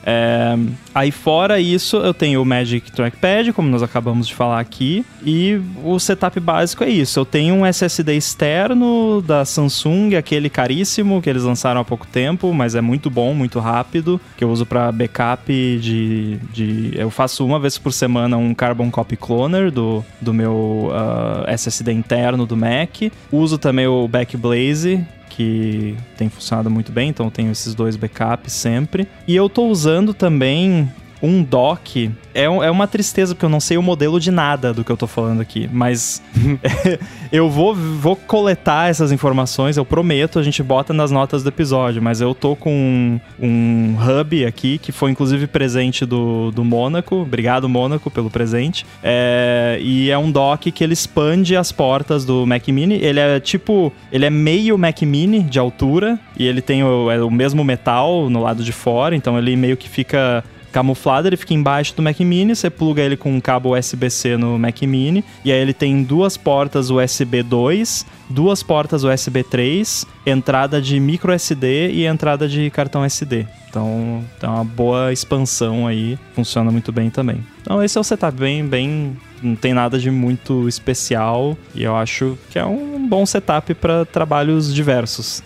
[0.06, 0.56] É,
[0.94, 5.60] aí fora isso, eu tenho o Magic Trackpad, como nós acabamos de falar aqui, e
[5.84, 7.20] o setup básico é isso.
[7.20, 12.54] Eu tenho um SSD externo da Samsung, aquele caríssimo que eles lançaram há pouco tempo,
[12.54, 16.92] mas é muito bom, muito rápido, que eu uso para backup de, de...
[16.96, 21.92] Eu faço uma vez por semana um Carbon Copy Cloner do, do meu uh, SSD
[21.92, 23.12] interno do Mac.
[23.32, 28.54] Uso também o Backblaze, que tem funcionado muito bem, então eu tenho esses dois backups
[28.54, 29.08] sempre.
[29.28, 30.90] E eu tô usando também
[31.22, 34.84] um dock é, é uma tristeza, porque eu não sei o modelo de nada do
[34.84, 35.70] que eu tô falando aqui.
[35.72, 36.22] Mas
[37.32, 42.02] eu vou, vou coletar essas informações, eu prometo, a gente bota nas notas do episódio.
[42.02, 47.16] Mas eu tô com um, um hub aqui, que foi inclusive presente do, do Mônaco.
[47.16, 48.86] Obrigado, Mônaco, pelo presente.
[49.02, 52.96] É, e é um dock que ele expande as portas do Mac Mini.
[52.96, 53.94] Ele é tipo.
[54.12, 56.20] Ele é meio Mac Mini de altura.
[56.38, 59.16] E ele tem o, é o mesmo metal no lado de fora.
[59.16, 60.44] Então ele meio que fica
[60.76, 64.60] camuflado, ele fica embaixo do Mac Mini, você pluga ele com um cabo USB-C no
[64.60, 70.82] Mac Mini, e aí ele tem duas portas USB 2, duas portas USB 3, entrada
[70.82, 73.48] de micro SD e entrada de cartão SD.
[73.70, 77.42] Então, tem uma boa expansão aí, funciona muito bem também.
[77.62, 81.96] Então, esse é o setup bem, bem não tem nada de muito especial e eu
[81.96, 85.42] acho que é um bom setup para trabalhos diversos.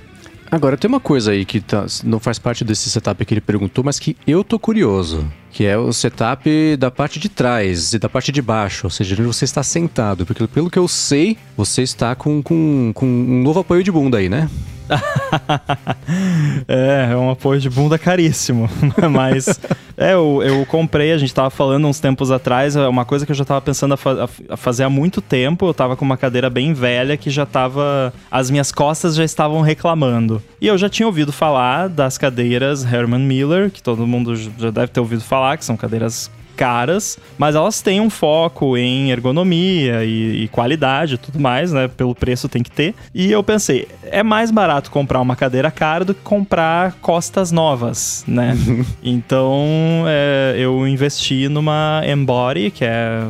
[0.52, 3.84] Agora, tem uma coisa aí que tá, não faz parte desse setup que ele perguntou,
[3.84, 5.28] mas que eu tô curioso.
[5.52, 9.14] Que é o setup da parte de trás e da parte de baixo, ou seja,
[9.14, 10.26] onde você está sentado.
[10.26, 14.18] Porque pelo que eu sei, você está com, com, com um novo apoio de bunda
[14.18, 14.50] aí, né?
[16.68, 18.70] é, é um apoio de bunda caríssimo.
[19.12, 19.60] Mas
[19.98, 23.32] é, eu, eu comprei, a gente tava falando uns tempos atrás, é uma coisa que
[23.32, 25.68] eu já tava pensando a, fa a, fazer há muito tempo.
[25.68, 28.14] Eu tava com uma cadeira bem velha que já tava.
[28.32, 30.42] As minhas costas já estavam reclamando.
[30.60, 34.88] E eu já tinha ouvido falar das cadeiras Herman Miller, que todo mundo já deve
[34.88, 36.30] ter ouvido falar, que são cadeiras
[36.60, 41.88] caras, mas elas têm um foco em ergonomia e, e qualidade e tudo mais, né?
[41.88, 42.94] Pelo preço tem que ter.
[43.16, 48.26] E eu pensei, é mais barato comprar uma cadeira cara do que comprar costas novas,
[48.28, 48.58] né?
[49.02, 53.24] então é, eu investi numa Embody, que é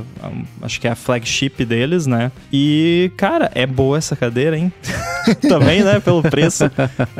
[0.63, 2.31] acho que é a flagship deles, né?
[2.51, 4.73] E, cara, é boa essa cadeira, hein?
[5.47, 5.99] Também, né?
[5.99, 6.63] Pelo preço,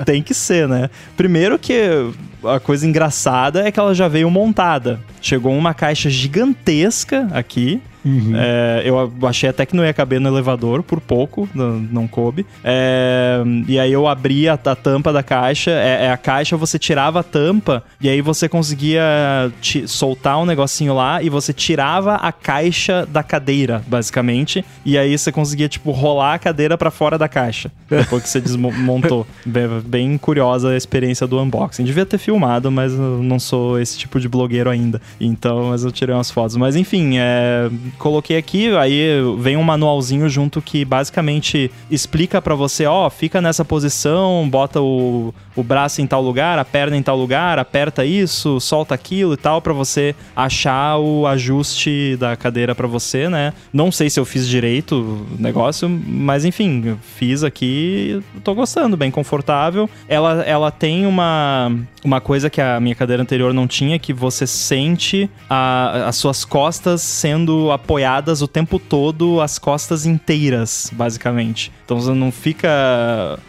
[0.07, 0.89] tem que ser, né?
[1.15, 2.11] Primeiro que
[2.43, 4.99] a coisa engraçada é que ela já veio montada.
[5.21, 8.33] Chegou uma caixa gigantesca aqui Uhum.
[8.35, 12.45] É, eu achei até que não ia caber no elevador, por pouco, não, não coube.
[12.63, 16.79] É, e aí eu abri a, a tampa da caixa, é, é, a caixa, você
[16.79, 22.15] tirava a tampa, e aí você conseguia te, soltar um negocinho lá, e você tirava
[22.15, 27.17] a caixa da cadeira, basicamente, e aí você conseguia, tipo, rolar a cadeira para fora
[27.17, 29.27] da caixa, depois que você desmontou.
[29.45, 31.83] bem, bem curiosa a experiência do unboxing.
[31.83, 35.01] Devia ter filmado, mas eu não sou esse tipo de blogueiro ainda.
[35.19, 36.55] Então, mas eu tirei umas fotos.
[36.55, 37.69] Mas enfim, é
[37.99, 43.41] coloquei aqui, aí vem um manualzinho junto que basicamente explica para você, ó, oh, fica
[43.41, 48.05] nessa posição, bota o, o braço em tal lugar, a perna em tal lugar, aperta
[48.05, 53.53] isso, solta aquilo e tal, para você achar o ajuste da cadeira para você, né?
[53.71, 59.11] Não sei se eu fiz direito o negócio, mas enfim, fiz aqui, tô gostando, bem
[59.11, 59.89] confortável.
[60.07, 61.71] Ela, ela tem uma,
[62.03, 66.45] uma coisa que a minha cadeira anterior não tinha, que você sente a, as suas
[66.45, 71.71] costas sendo apoiadas o tempo todo, as costas inteiras, basicamente.
[71.89, 72.69] Então você não fica.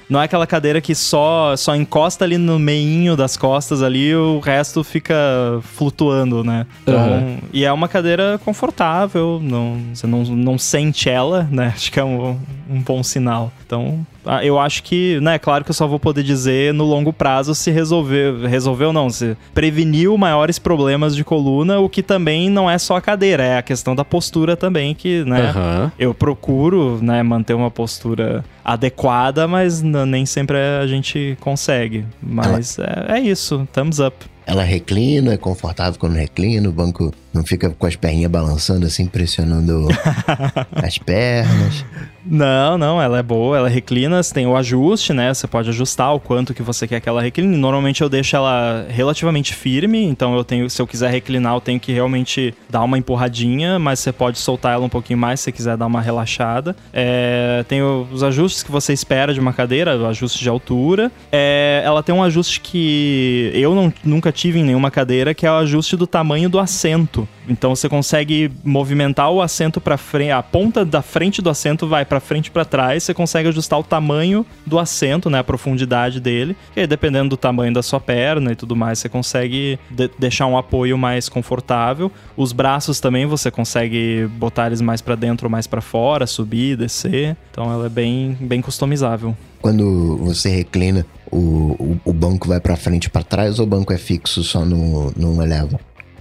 [0.09, 4.39] Não é aquela cadeira que só, só encosta ali no meinho das costas ali, o
[4.39, 5.15] resto fica
[5.61, 6.67] flutuando, né?
[6.83, 7.39] Então, uhum.
[7.53, 11.75] E é uma cadeira confortável, não, você não, não sente ela, né?
[11.77, 12.39] Acho que é um,
[12.71, 13.53] um bom sinal.
[13.67, 17.13] Então, ah, eu acho que, né, claro que eu só vou poder dizer no longo
[17.13, 22.71] prazo se resolveu, resolveu não, se preveniu maiores problemas de coluna, o que também não
[22.71, 25.91] é só a cadeira, é a questão da postura também, que, né, uhum.
[25.99, 28.30] eu procuro, né, manter uma postura
[28.65, 32.05] adequada, mas nem sempre a gente consegue.
[32.23, 34.17] Mas é, é isso, thumbs up.
[34.47, 39.07] Ela reclina, é confortável quando reclina, o banco não fica com as perninhas balançando assim,
[39.07, 39.89] pressionando
[40.73, 41.85] as pernas.
[42.25, 45.33] Não, não, ela é boa, ela reclina, tem o ajuste, né?
[45.33, 47.57] Você pode ajustar o quanto que você quer que ela recline.
[47.57, 51.81] Normalmente eu deixo ela relativamente firme, então eu tenho, se eu quiser reclinar, eu tenho
[51.81, 55.53] que realmente dar uma empurradinha, mas você pode soltar ela um pouquinho mais se você
[55.53, 56.77] quiser dar uma relaxada.
[56.93, 61.11] É, tem os ajustes que você espera de uma cadeira, o ajuste de altura.
[61.33, 65.51] É, ela tem um ajuste que eu não, nunca tive em nenhuma cadeira, que é
[65.51, 67.20] o ajuste do tamanho do assento.
[67.49, 72.05] Então você consegue movimentar o assento para frente, a ponta da frente do assento vai
[72.05, 76.57] para frente para trás, você consegue ajustar o tamanho do assento, né, a profundidade dele.
[76.77, 80.47] E aí, dependendo do tamanho da sua perna e tudo mais, você consegue de deixar
[80.47, 82.11] um apoio mais confortável.
[82.37, 86.77] Os braços também você consegue botar eles mais para dentro ou mais para fora, subir,
[86.77, 87.37] descer.
[87.51, 89.37] Então ela é bem bem customizável.
[89.61, 93.69] Quando você reclina, o, o, o banco vai para frente e para trás ou o
[93.69, 95.79] banco é fixo só no, no eleva?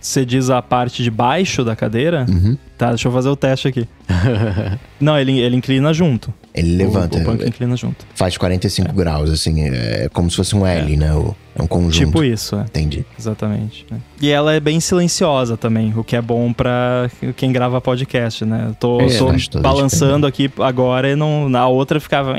[0.10, 2.26] Você diz a parte de baixo da cadeira?
[2.27, 2.57] Uhum.
[2.76, 3.88] Tá, deixa eu fazer o teste aqui.
[4.99, 6.34] Não, ele, ele inclina junto.
[6.53, 7.17] Ele levanta.
[7.17, 8.05] O, o banco inclina junto.
[8.15, 8.93] Faz 45 é.
[8.93, 10.97] graus, assim, é como se fosse um L, é.
[10.97, 11.13] né?
[11.13, 12.07] O, é um conjunto.
[12.07, 12.61] Tipo isso, é.
[12.61, 13.05] Entendi.
[13.17, 13.85] Exatamente.
[13.91, 13.99] Né?
[14.21, 18.67] E ela é bem silenciosa também, o que é bom pra quem grava podcast, né?
[18.69, 19.07] Eu tô, é,
[19.49, 22.35] tô balançando aqui agora e não, na outra ficava...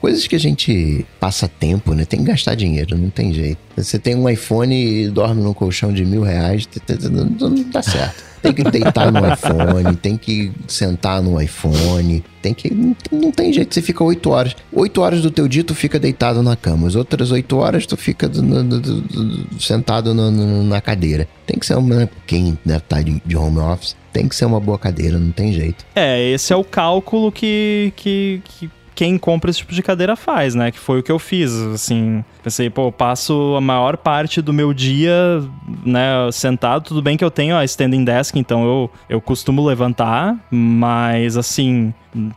[0.00, 2.04] Coisas que a gente passa tempo, né?
[2.04, 3.58] Tem que gastar dinheiro, não tem jeito.
[3.76, 6.68] Você tem um iPhone e dorme num colchão de mil reais,
[7.10, 8.24] não, não dá certo.
[8.42, 12.72] Tem que deitar no iPhone, tem que sentar no iPhone, tem que.
[13.10, 14.54] Não tem jeito, você fica oito horas.
[14.72, 16.86] Oito horas do teu dia tu fica deitado na cama.
[16.86, 21.28] As outras oito horas tu fica no, no, no, sentado na cadeira.
[21.46, 22.08] Tem que ser uma.
[22.26, 25.52] Quem deve estar de, de home office tem que ser uma boa cadeira, não tem
[25.52, 25.84] jeito.
[25.94, 30.54] É, esse é o cálculo que, que, que quem compra esse tipo de cadeira faz,
[30.54, 30.70] né?
[30.70, 32.24] Que foi o que eu fiz, assim.
[32.46, 35.42] Pensei, pô, passo a maior parte do meu dia,
[35.84, 36.84] né, sentado.
[36.84, 41.92] Tudo bem que eu tenho a standing desk, então eu, eu costumo levantar, mas assim,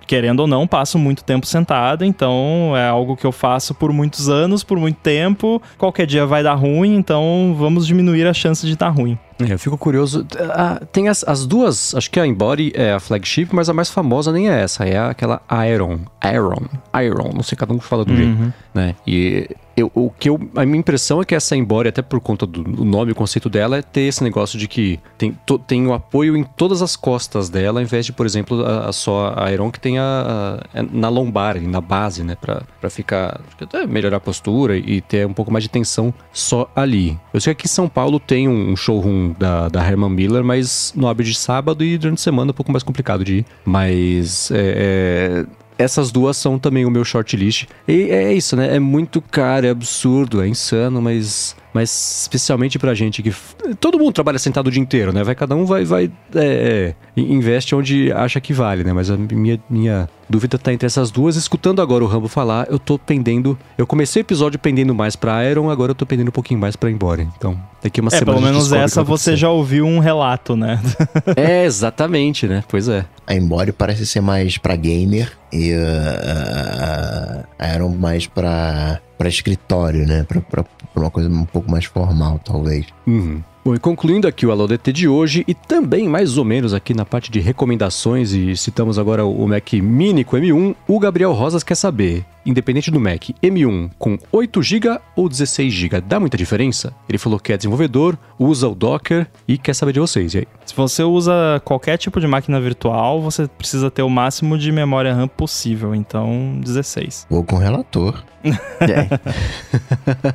[0.07, 4.29] querendo ou não, passo muito tempo sentado, então é algo que eu faço por muitos
[4.29, 5.61] anos, por muito tempo.
[5.77, 9.15] Qualquer dia vai dar ruim, então vamos diminuir a chance de dar ruim.
[9.39, 10.25] É, eu fico curioso.
[10.49, 13.89] Ah, tem as, as duas, acho que a Embody é a flagship, mas a mais
[13.89, 15.41] famosa nem é essa, é aquela
[15.71, 15.99] Iron.
[16.33, 16.65] Iron.
[17.01, 18.17] Iron, não sei, cada um fala do uhum.
[18.17, 18.95] jeito, né?
[19.07, 19.49] E
[19.81, 22.63] eu, o que eu, a minha impressão é que essa Embody, até por conta do,
[22.83, 26.35] nome, o conceito dela, é ter esse negócio de que tem, to, tem o apoio
[26.35, 29.71] em todas as costas dela, ao invés de, por exemplo, a, a só a Iron
[29.71, 32.35] que tem a, a, na lombar, na base, né?
[32.35, 36.69] Pra, pra ficar, até melhorar a postura e ter um pouco mais de tensão só
[36.75, 37.17] ali.
[37.33, 40.93] Eu sei que aqui em São Paulo tem um showroom da, da Herman Miller, mas
[40.95, 43.45] no abre de sábado e durante a semana é um pouco mais complicado de ir.
[43.65, 47.65] Mas é, é essas duas são também o meu shortlist.
[47.87, 48.75] E é isso, né?
[48.75, 53.33] É muito caro, é absurdo, é insano, mas mas especialmente pra gente que.
[53.79, 55.23] Todo mundo trabalha sentado o dia inteiro, né?
[55.23, 58.91] Vai, cada um vai, vai é, é investe onde acha que vale, né?
[58.91, 61.35] Mas a minha, minha dúvida tá entre essas duas.
[61.35, 63.57] Escutando agora o Rambo falar, eu tô pendendo.
[63.77, 66.75] Eu comecei o episódio pendendo mais pra Iron, agora eu tô pendendo um pouquinho mais
[66.75, 67.23] pra embora.
[67.37, 68.37] Então, daqui uma é, semana.
[68.37, 70.79] Pelo menos essa você já ouviu um relato, né?
[71.35, 72.63] é, exatamente, né?
[72.67, 73.05] Pois é.
[73.25, 80.07] A Embody parece ser mais pra gamer e uh, a Iron mais pra para escritório,
[80.07, 80.23] né?
[80.23, 80.63] Para
[80.95, 82.85] uma coisa um pouco mais formal, talvez.
[83.05, 83.43] Uhum.
[83.63, 86.93] Bom, e concluindo aqui o Alô DT de hoje e também mais ou menos aqui
[86.93, 91.61] na parte de recomendações e citamos agora o Mac Mini com M1, o Gabriel Rosas
[91.61, 96.93] quer saber independente do Mac, M1 com 8 GB ou 16 GB, dá muita diferença?
[97.07, 100.33] Ele falou que é desenvolvedor, usa o Docker e quer saber de vocês.
[100.33, 100.47] E aí?
[100.65, 105.13] Se você usa qualquer tipo de máquina virtual, você precisa ter o máximo de memória
[105.13, 107.27] RAM possível, então 16.
[107.29, 108.23] Vou com o relator.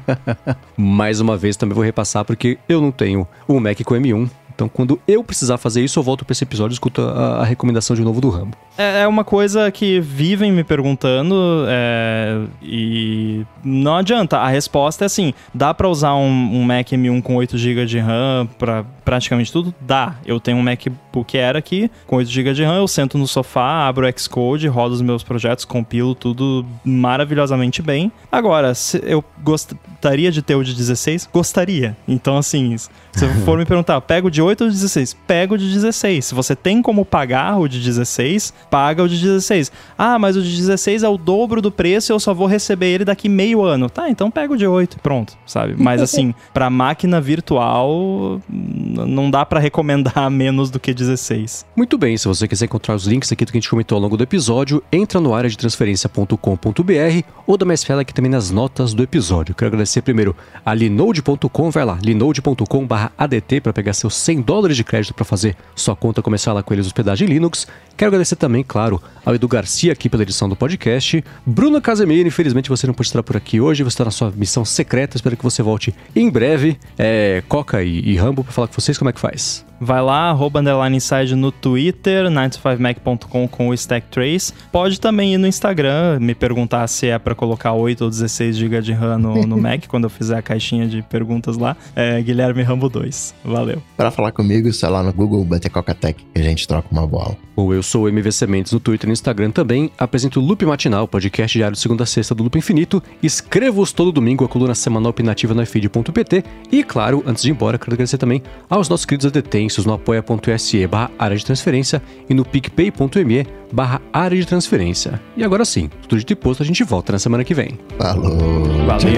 [0.76, 4.31] Mais uma vez também vou repassar porque eu não tenho o Mac com M1.
[4.55, 7.44] Então, quando eu precisar fazer isso, eu volto para esse episódio e escuto a, a
[7.44, 8.56] recomendação de novo do Rambo.
[8.78, 14.39] É, é uma coisa que vivem me perguntando é, e não adianta.
[14.39, 17.98] A resposta é assim: dá para usar um, um, Mac M1 com 8 GB de
[17.98, 19.74] RAM para praticamente tudo?
[19.81, 20.16] Dá.
[20.24, 23.86] Eu tenho um MacBook Air aqui com 8 GB de RAM, eu sento no sofá,
[23.86, 28.10] abro o Xcode, rodo os meus projetos, compilo tudo maravilhosamente bem.
[28.31, 31.28] Agora, se eu gostaria de ter o de 16?
[31.32, 31.97] Gostaria.
[32.09, 35.16] Então, assim, se for me perguntar, pego de 8 ou de 16?
[35.26, 36.24] Pego de 16.
[36.26, 39.72] Se você tem como pagar o de 16, paga o de 16.
[39.96, 42.86] Ah, mas o de 16 é o dobro do preço e eu só vou receber
[42.86, 43.88] ele daqui meio ano.
[43.88, 45.74] Tá, então pega o de 8 pronto, sabe?
[45.78, 51.66] Mas assim, para máquina virtual, não dá para recomendar menos do que 16.
[51.76, 54.02] Muito bem, se você quiser encontrar os links aqui do que a gente comentou ao
[54.02, 58.94] longo do episódio, entra no área de transferência.com.br ou da mais aqui também nas notas
[58.94, 59.54] do episódio.
[59.54, 60.34] Quero agradecer primeiro
[60.64, 65.94] a linode.com, vai lá, linode.com/adt para pegar seus 100 dólares de crédito para fazer sua
[65.94, 67.66] conta começar lá com eles hospedagem Linux.
[67.97, 71.24] Quero agradecer também, claro, ao Edu Garcia aqui pela edição do podcast.
[71.47, 74.65] Bruna Casemiro, infelizmente você não pode estar por aqui hoje, você está na sua missão
[74.65, 76.78] secreta, espero que você volte em breve.
[76.98, 79.65] É, Coca e, e Rambo para falar com vocês como é que faz.
[79.80, 84.52] Vai lá, arroba underline inside no Twitter, 95mac.com com o Stack Trace.
[84.70, 88.80] Pode também ir no Instagram, me perguntar se é para colocar 8 ou 16 GB
[88.82, 91.76] de RAM no, no Mac, quando eu fizer a caixinha de perguntas lá.
[91.94, 93.34] É Guilherme Rambo 2.
[93.44, 93.82] Valeu.
[93.96, 97.06] Para falar comigo, sei lá no Google Bater Coca Tech, que a gente troca uma
[97.06, 97.36] bola.
[97.56, 99.90] Ou eu sou o MVC Mendes no Twitter e no Instagram também.
[99.96, 103.02] Apresento o Loop Matinal, podcast diário de segunda a sexta do Loop Infinito.
[103.22, 106.44] Escrevo-os todo domingo a coluna semanal opinativa no ifeed.pt.
[106.72, 109.26] E, claro, antes de ir embora, quero agradecer também aos nossos queridos
[109.65, 115.20] adetêncios no apoia.se barra área de transferência e no picpay.me barra área de transferência.
[115.36, 117.78] E agora sim, tudo de posto, a gente volta na semana que vem.
[117.99, 118.39] Falou!
[118.86, 118.99] Valeu!
[118.99, 119.11] Tchau,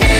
[0.00, 0.13] tchau.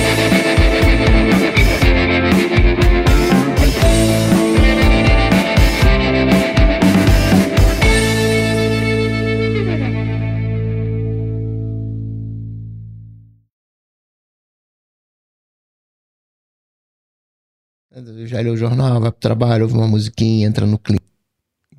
[18.27, 21.01] Já leu o jornal, vai pro trabalho, ouve uma musiquinha, entra no clima.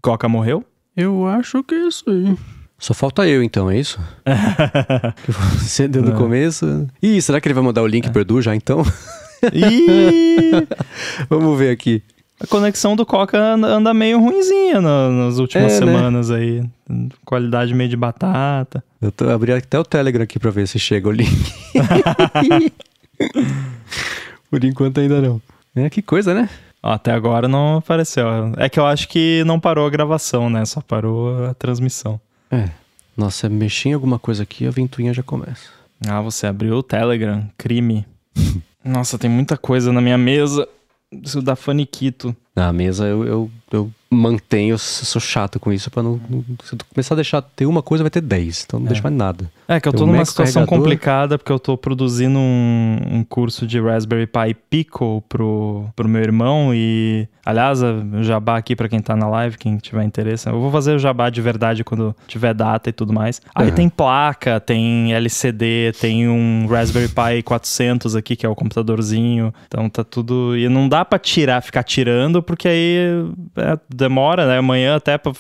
[0.02, 0.64] Coca morreu?
[0.96, 2.38] Eu acho que é isso aí.
[2.78, 4.00] Só falta eu, então, é isso?
[5.26, 6.88] que você deu no começo.
[7.02, 8.10] Ih, será que ele vai mandar o link é.
[8.10, 8.84] pro Edu já, então?
[9.52, 10.68] Ih!
[11.30, 12.02] Vamos ver aqui.
[12.40, 15.86] A conexão do Coca anda meio ruinzinha nas últimas é, né?
[15.86, 16.38] semanas né?
[16.38, 16.64] aí.
[17.26, 18.84] Qualidade meio de batata.
[19.02, 21.54] Eu tô abri até o Telegram aqui pra ver se chega o link.
[24.50, 25.42] Por enquanto ainda não.
[25.76, 26.50] É, que coisa, né?
[26.82, 28.28] Até agora não apareceu.
[28.58, 30.64] É que eu acho que não parou a gravação, né?
[30.66, 32.20] Só parou a transmissão.
[32.52, 32.70] É.
[33.18, 35.70] Nossa, mexer em alguma coisa aqui, a ventoinha já começa.
[36.08, 37.50] Ah, você abriu o Telegram.
[37.58, 38.06] Crime.
[38.84, 40.68] Nossa, tem muita coisa na minha mesa.
[41.12, 42.36] Isso dá faniquito.
[42.56, 46.74] Na mesa eu, eu, eu mantenho, eu sou chato com isso, pra não, não, Se
[46.74, 48.64] eu começar a deixar ter uma coisa, vai ter 10.
[48.66, 48.90] Então não é.
[48.90, 49.52] deixa mais nada.
[49.68, 53.66] É que eu tô Tem numa situação complicada, porque eu tô produzindo um, um, curso
[53.66, 57.28] de Raspberry Pi Pico pro, pro meu irmão e.
[57.46, 60.50] Aliás, o jabá aqui para quem tá na live, quem tiver interesse.
[60.50, 63.40] Eu vou fazer o jabá de verdade quando tiver data e tudo mais.
[63.54, 63.76] Aí uhum.
[63.76, 69.54] tem placa, tem LCD, tem um Raspberry Pi 400 aqui, que é o computadorzinho.
[69.68, 70.58] Então tá tudo.
[70.58, 72.98] E não dá para tirar, ficar tirando, porque aí
[73.56, 74.58] é, demora, né?
[74.58, 75.34] Amanhã até pra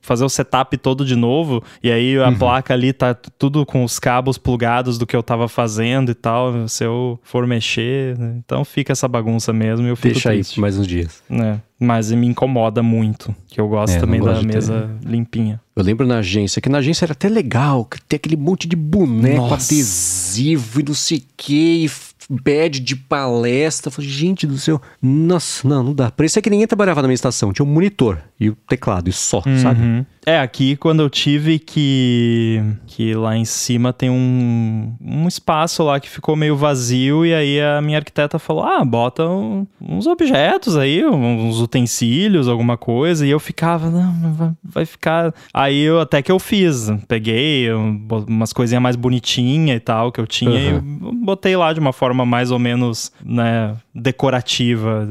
[0.00, 1.62] fazer o setup todo de novo.
[1.82, 2.38] E aí a uhum.
[2.38, 6.68] placa ali tá tudo com os cabos plugados do que eu tava fazendo e tal.
[6.68, 8.34] Se eu for mexer, né?
[8.44, 9.86] então fica essa bagunça mesmo.
[9.86, 11.22] Eu Deixa aí mais uns dias.
[11.30, 11.58] É.
[11.78, 15.08] Mas me incomoda muito, que eu gosto é, também da mesa ter...
[15.08, 15.60] limpinha.
[15.76, 18.76] Eu lembro na agência, que na agência era até legal, que tem aquele monte de
[18.76, 19.54] boneco, Nossa.
[19.54, 21.88] adesivo e não sei o que, e
[22.28, 23.90] badge de palestra.
[23.90, 26.10] Falei, gente do céu, nossa, não, não dá.
[26.10, 27.52] Parecia que ninguém trabalhava na minha estação.
[27.52, 29.58] Tinha um monitor e o teclado e só, uhum.
[29.58, 30.06] sabe?
[30.26, 32.62] É, aqui quando eu tive que.
[32.86, 37.60] que lá em cima tem um, um espaço lá que ficou meio vazio, e aí
[37.60, 43.26] a minha arquiteta falou: ah, bota um, uns objetos aí, uns utensílios, alguma coisa.
[43.26, 45.34] E eu ficava, não, vai, ficar.
[45.52, 50.26] Aí eu até que eu fiz, peguei umas coisinhas mais bonitinhas e tal que eu
[50.26, 51.10] tinha uhum.
[51.12, 55.06] e botei lá de uma forma mais ou menos, né, decorativa.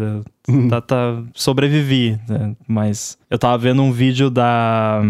[0.47, 0.67] Uhum.
[0.67, 2.53] Tá, tá, sobrevivi, né?
[2.67, 5.01] mas eu tava vendo um vídeo da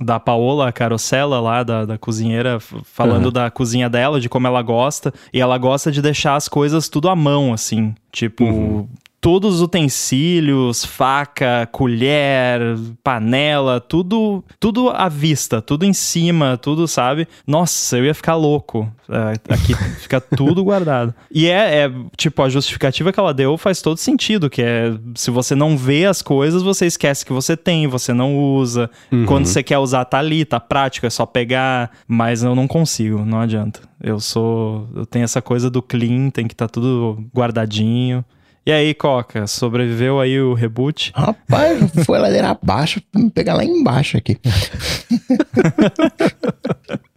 [0.00, 3.32] da Paola Carosella lá, da, da cozinheira, falando uhum.
[3.32, 5.14] da cozinha dela, de como ela gosta.
[5.32, 7.94] E ela gosta de deixar as coisas tudo à mão, assim.
[8.10, 8.88] Tipo, uhum
[9.24, 12.60] todos os utensílios, faca, colher,
[13.02, 17.26] panela, tudo, tudo à vista, tudo em cima, tudo, sabe?
[17.46, 18.86] Nossa, eu ia ficar louco.
[19.08, 21.14] É, aqui fica tudo guardado.
[21.30, 25.30] E é, é, tipo, a justificativa que ela deu faz todo sentido, que é, se
[25.30, 28.90] você não vê as coisas, você esquece que você tem, você não usa.
[29.10, 29.24] Uhum.
[29.24, 33.24] Quando você quer usar, tá ali, tá prático, é só pegar, mas eu não consigo,
[33.24, 33.80] não adianta.
[34.02, 38.22] Eu sou, eu tenho essa coisa do clean, tem que estar tá tudo guardadinho.
[38.66, 41.12] E aí, Coca, sobreviveu aí o reboot?
[41.14, 44.38] Rapaz, foi ladeira abaixo me pegar lá embaixo aqui.